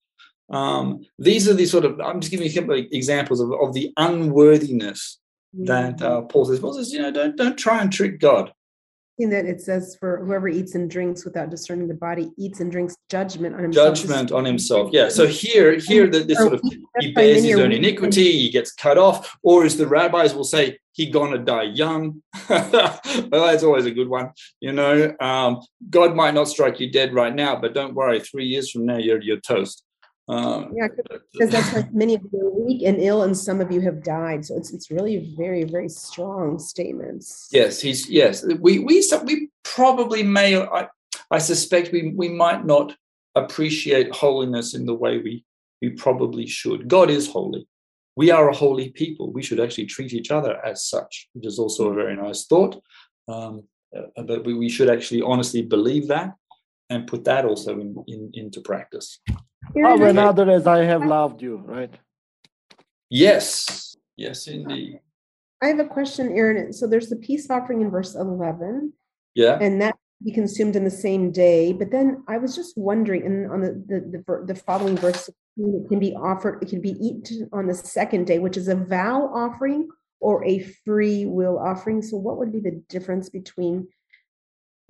[0.51, 5.21] Um, these are the sort of I'm just giving you examples of, of the unworthiness
[5.55, 8.53] that uh, Paul says, Paul says, you know, don't don't try and trick God.
[9.19, 12.73] In that it says, for whoever eats and drinks without discerning the body eats and
[12.73, 13.95] drinks judgment on himself.
[13.95, 14.91] Judgment on himself.
[14.91, 15.11] Yeah.
[15.11, 16.63] So here, here, that this sort of
[16.99, 20.79] he bears his own iniquity, he gets cut off, or as the rabbis will say,
[20.93, 22.23] he gonna die young.
[22.49, 23.01] well,
[23.31, 24.31] that's always a good one.
[24.61, 28.47] You know, um, God might not strike you dead right now, but don't worry, three
[28.47, 29.85] years from now you're you're toast.
[30.33, 30.89] Um, yeah,
[31.33, 34.03] because that's like many of you are weak and ill, and some of you have
[34.03, 34.45] died.
[34.47, 37.49] So it's it's really very very strong statements.
[37.53, 38.45] Yes, he's yes.
[38.45, 40.57] We we we probably may.
[40.57, 40.89] I,
[41.31, 42.97] I suspect we we might not
[43.35, 45.45] appreciate holiness in the way we
[45.83, 46.89] we probably should.
[46.89, 47.67] God is holy.
[48.17, 49.33] We are a holy people.
[49.33, 52.81] We should actually treat each other as such, which is also a very nice thought.
[53.29, 53.65] Um,
[53.95, 56.35] uh, but we, we should actually honestly believe that
[56.93, 59.19] and put that also in, in, into practice.
[59.75, 61.95] Love another as I have loved you, right?
[63.09, 65.01] Yes, yes, indeed.
[65.63, 66.73] I have a question, Aaron.
[66.73, 68.93] So there's the peace offering in verse 11.
[69.35, 69.59] Yeah.
[69.61, 71.73] And that be consumed in the same day.
[71.73, 75.89] But then I was just wondering, and on the the, the, the following verse, it
[75.89, 79.31] can be offered, it can be eaten on the second day, which is a vow
[79.35, 79.89] offering
[80.21, 82.03] or a free will offering.
[82.03, 83.89] So what would be the difference between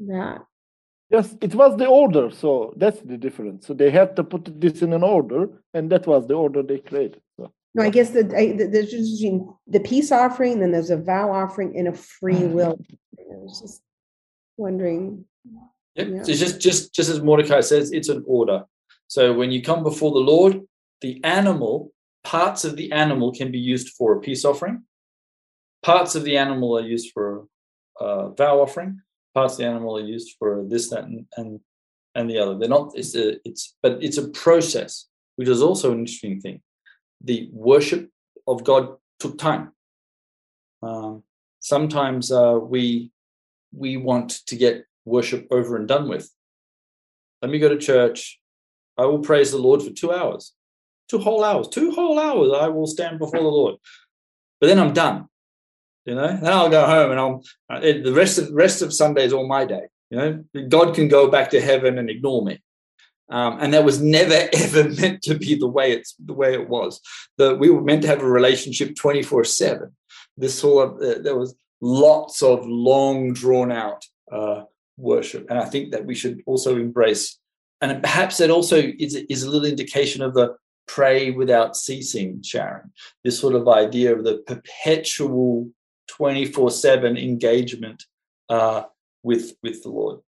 [0.01, 0.43] that?
[1.13, 2.31] Yes, it was the order.
[2.31, 3.67] So that's the difference.
[3.67, 6.79] So they had to put this in an order, and that was the order they
[6.79, 7.21] created.
[7.37, 7.53] So.
[7.75, 11.77] No, I guess the, the, there's between the peace offering, then there's a vow offering
[11.77, 12.55] and a free mm-hmm.
[12.55, 12.81] will.
[13.45, 13.83] It's just
[14.57, 15.27] wondering.
[15.97, 16.09] Yep.
[16.09, 16.23] Yeah.
[16.23, 18.65] So just just just as Mordecai says, it's an order.
[19.09, 20.63] So when you come before the Lord,
[21.03, 21.93] the animal,
[22.25, 24.85] parts of the animal can be used for a peace offering.
[25.83, 27.47] Parts of the animal are used for
[28.01, 29.03] a vow offering
[29.35, 31.61] parts of the animal are used for this, that, and and,
[32.15, 32.59] and the other.
[32.59, 32.93] They're not.
[32.95, 35.07] It's a, it's but it's a process,
[35.37, 36.61] which is also an interesting thing.
[37.23, 38.11] The worship
[38.47, 39.73] of God took time.
[40.83, 41.23] Um,
[41.61, 43.11] sometimes uh, we
[43.73, 46.31] we want to get worship over and done with.
[47.41, 48.41] Let me go to church.
[48.99, 50.53] I will praise the Lord for two hours,
[51.09, 52.53] two whole hours, two whole hours.
[52.53, 53.77] I will stand before the Lord,
[54.61, 55.29] but then I'm done
[56.05, 56.37] you know?
[56.37, 59.47] Then i'll go home and i'll uh, the rest of rest of sunday is all
[59.47, 60.45] my day you know?
[60.69, 62.61] God can go back to heaven and ignore me.
[63.31, 66.69] Um, and that was never ever meant to be the way it's the way it
[66.69, 67.01] was.
[67.39, 69.91] That we were meant to have a relationship 24 7
[70.37, 74.63] this whole uh, there was lots of long drawn out uh,
[74.97, 75.47] worship.
[75.51, 77.39] And i think that we should also embrace
[77.81, 80.55] and perhaps that also is, is a little indication of the
[80.87, 82.93] pray without ceasing sharon.
[83.25, 85.69] This sort of idea of the perpetual
[86.13, 88.05] 24 7 engagement
[88.49, 88.85] uh,
[89.23, 90.21] with with the Lord.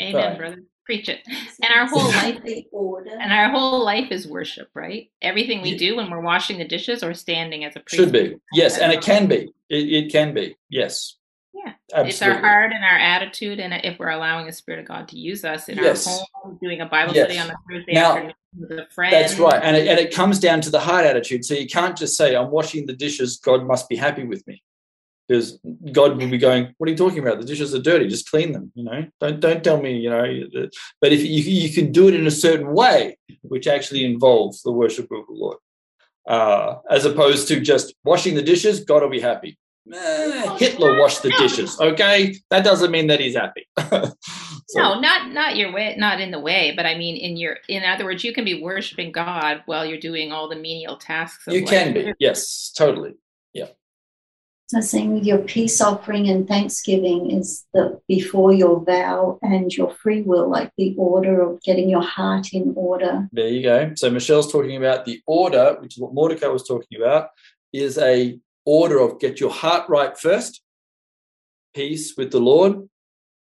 [0.00, 0.38] Amen, right.
[0.38, 0.62] brother.
[0.84, 1.20] Preach it.
[1.62, 5.10] And our whole life and our whole life is worship, right?
[5.22, 7.94] Everything we do when we're washing the dishes or standing as a priest.
[7.94, 8.36] Should be.
[8.52, 9.54] Yes, and it can be.
[9.70, 10.56] It, it can be.
[10.68, 11.16] Yes.
[11.54, 11.72] Yeah.
[11.92, 12.10] Absolutely.
[12.10, 15.18] It's our heart and our attitude and if we're allowing the Spirit of God to
[15.18, 16.06] use us in yes.
[16.06, 17.26] our home, doing a Bible yes.
[17.26, 19.12] study on a Thursday now, afternoon with a friend.
[19.12, 19.62] That's right.
[19.62, 21.44] And it, and it comes down to the heart attitude.
[21.44, 24.62] So you can't just say, I'm washing the dishes, God must be happy with me
[25.26, 25.58] because
[25.92, 27.40] God will be going, "What are you talking about?
[27.40, 28.08] The dishes are dirty.
[28.08, 29.98] Just clean them." You know, don't don't tell me.
[29.98, 30.68] You know,
[31.00, 34.72] but if you you can do it in a certain way, which actually involves the
[34.72, 35.58] worship of the Lord,
[36.28, 39.58] uh, as opposed to just washing the dishes, God will be happy.
[39.92, 41.78] Eh, Hitler washed the dishes.
[41.78, 43.66] Okay, that doesn't mean that he's happy.
[43.78, 44.12] so.
[44.76, 47.84] No, not not your way, not in the way, but I mean, in your, in
[47.84, 51.44] other words, you can be worshiping God while you're doing all the menial tasks.
[51.48, 53.14] you can be, yes, totally,
[53.52, 53.66] yeah.
[54.66, 60.22] So saying your peace offering and thanksgiving is the before your vow and your free
[60.22, 63.28] will, like the order of getting your heart in order.
[63.30, 63.92] There you go.
[63.94, 67.28] So Michelle's talking about the order, which is what Mordecai was talking about,
[67.74, 70.62] is a order of get your heart right first,
[71.74, 72.88] peace with the Lord,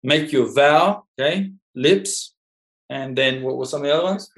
[0.02, 2.34] make your vow, okay, lips,
[2.90, 4.30] and then what were some of the other ones?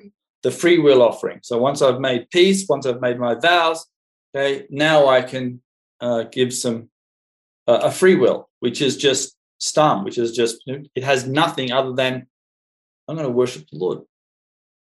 [0.44, 1.40] The free will offering.
[1.42, 3.86] So once I've made peace, once I've made my vows,
[4.36, 5.62] okay, now I can
[6.06, 6.90] uh, gives some
[7.68, 11.94] uh, a free will, which is just stam, which is just it has nothing other
[11.94, 12.28] than
[13.08, 14.00] I'm going to worship the Lord.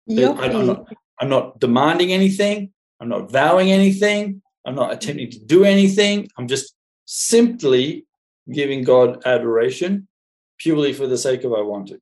[0.09, 2.71] I, am not, I'm not demanding anything.
[2.99, 4.41] I'm not vowing anything.
[4.65, 6.27] I'm not attempting to do anything.
[6.37, 8.05] I'm just simply
[8.51, 10.07] giving God adoration
[10.59, 11.99] purely for the sake of I want to,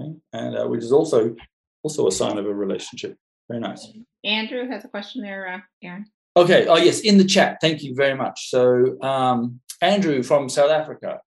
[0.00, 0.12] okay?
[0.32, 1.34] and uh, which is also
[1.82, 3.16] also a sign of a relationship.
[3.48, 3.88] Very nice.
[4.24, 6.06] Andrew has a question there, uh, Aaron.
[6.34, 6.66] Okay.
[6.66, 7.58] Oh, yes, in the chat.
[7.60, 8.48] Thank you very much.
[8.48, 11.20] So, um, Andrew from South Africa,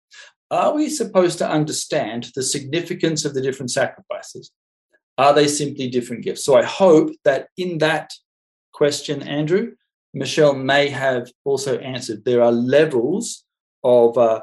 [0.50, 4.50] are we supposed to understand the significance of the different sacrifices?
[5.18, 6.44] Are they simply different gifts?
[6.44, 8.12] So, I hope that in that
[8.72, 9.72] question, Andrew,
[10.14, 12.24] Michelle may have also answered.
[12.24, 13.44] There are levels
[13.82, 14.40] of uh,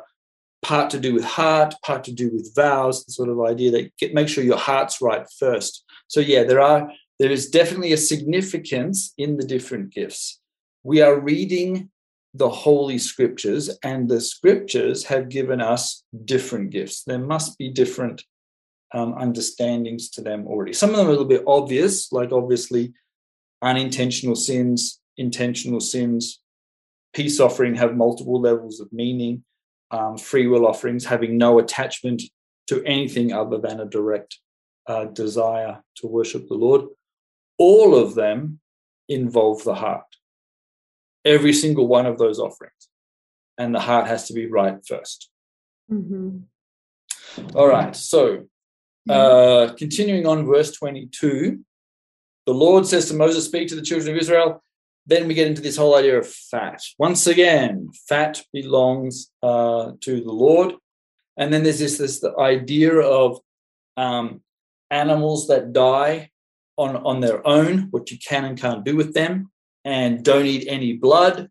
[0.61, 3.97] part to do with heart, part to do with vows, the sort of idea that
[3.97, 5.83] get, make sure your heart's right first.
[6.07, 10.40] So, yeah, there are there is definitely a significance in the different gifts.
[10.83, 11.89] We are reading
[12.33, 17.03] the Holy Scriptures, and the Scriptures have given us different gifts.
[17.03, 18.23] There must be different
[18.93, 20.73] um, understandings to them already.
[20.73, 22.93] Some of them are a little bit obvious, like obviously
[23.61, 26.39] unintentional sins, intentional sins,
[27.13, 29.43] peace offering have multiple levels of meaning,
[29.91, 32.23] um, free will offerings having no attachment
[32.67, 34.39] to anything other than a direct
[34.87, 36.85] uh, desire to worship the Lord.
[37.57, 38.59] All of them
[39.09, 40.05] involve the heart.
[41.23, 42.89] Every single one of those offerings.
[43.57, 45.27] And the heart has to be right 1st
[45.91, 47.57] Mm-hmm.
[47.57, 47.95] All right.
[47.95, 48.45] So,
[49.09, 51.59] uh, continuing on, verse 22,
[52.45, 54.63] the Lord says to Moses, Speak to the children of Israel.
[55.05, 56.81] Then we get into this whole idea of fat.
[56.97, 60.75] Once again, fat belongs uh, to the Lord.
[61.37, 63.39] And then there's this, this the idea of
[63.97, 64.41] um,
[64.89, 66.29] animals that die
[66.77, 69.51] on, on their own, what you can and can't do with them,
[69.85, 71.49] and don't eat any blood.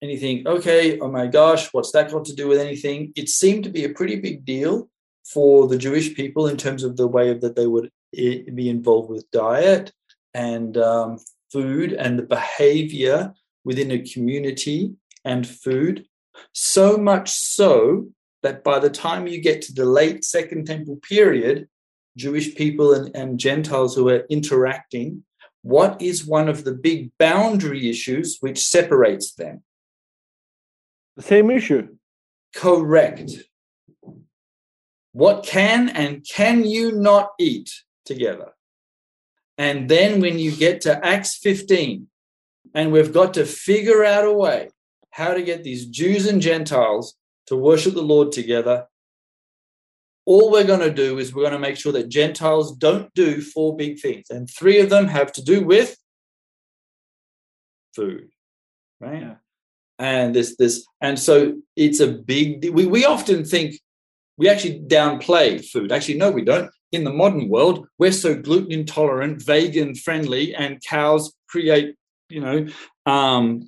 [0.00, 3.12] Think, okay, oh my gosh, what's that got to do with anything?
[3.14, 4.88] It seemed to be a pretty big deal
[5.24, 9.10] for the Jewish people in terms of the way that they would eh, be involved
[9.10, 9.92] with diet
[10.34, 11.18] and um,
[11.52, 13.32] food and the behavior
[13.64, 16.06] within a community and food.
[16.52, 18.08] So much so
[18.42, 21.68] that by the time you get to the late Second Temple period,
[22.16, 25.24] Jewish people and, and Gentiles who are interacting,
[25.62, 29.62] what is one of the big boundary issues which separates them?
[31.16, 31.96] The same issue.
[32.54, 33.32] Correct.
[35.12, 37.70] What can and can you not eat
[38.04, 38.52] together?
[39.58, 42.08] And then when you get to Acts 15,
[42.74, 44.70] and we've got to figure out a way
[45.10, 47.14] how to get these Jews and Gentiles
[47.46, 48.86] to worship the Lord together,
[50.24, 53.40] all we're going to do is we're going to make sure that Gentiles don't do
[53.40, 54.30] four big things.
[54.30, 55.96] And three of them have to do with
[57.94, 58.28] food,
[59.00, 59.22] right?
[59.22, 59.34] Yeah.
[59.98, 62.68] And this, this, and so it's a big.
[62.70, 63.76] We we often think
[64.36, 65.92] we actually downplay food.
[65.92, 66.70] Actually, no, we don't.
[66.90, 71.94] In the modern world, we're so gluten intolerant, vegan friendly, and cows create,
[72.28, 72.66] you know,
[73.06, 73.66] um,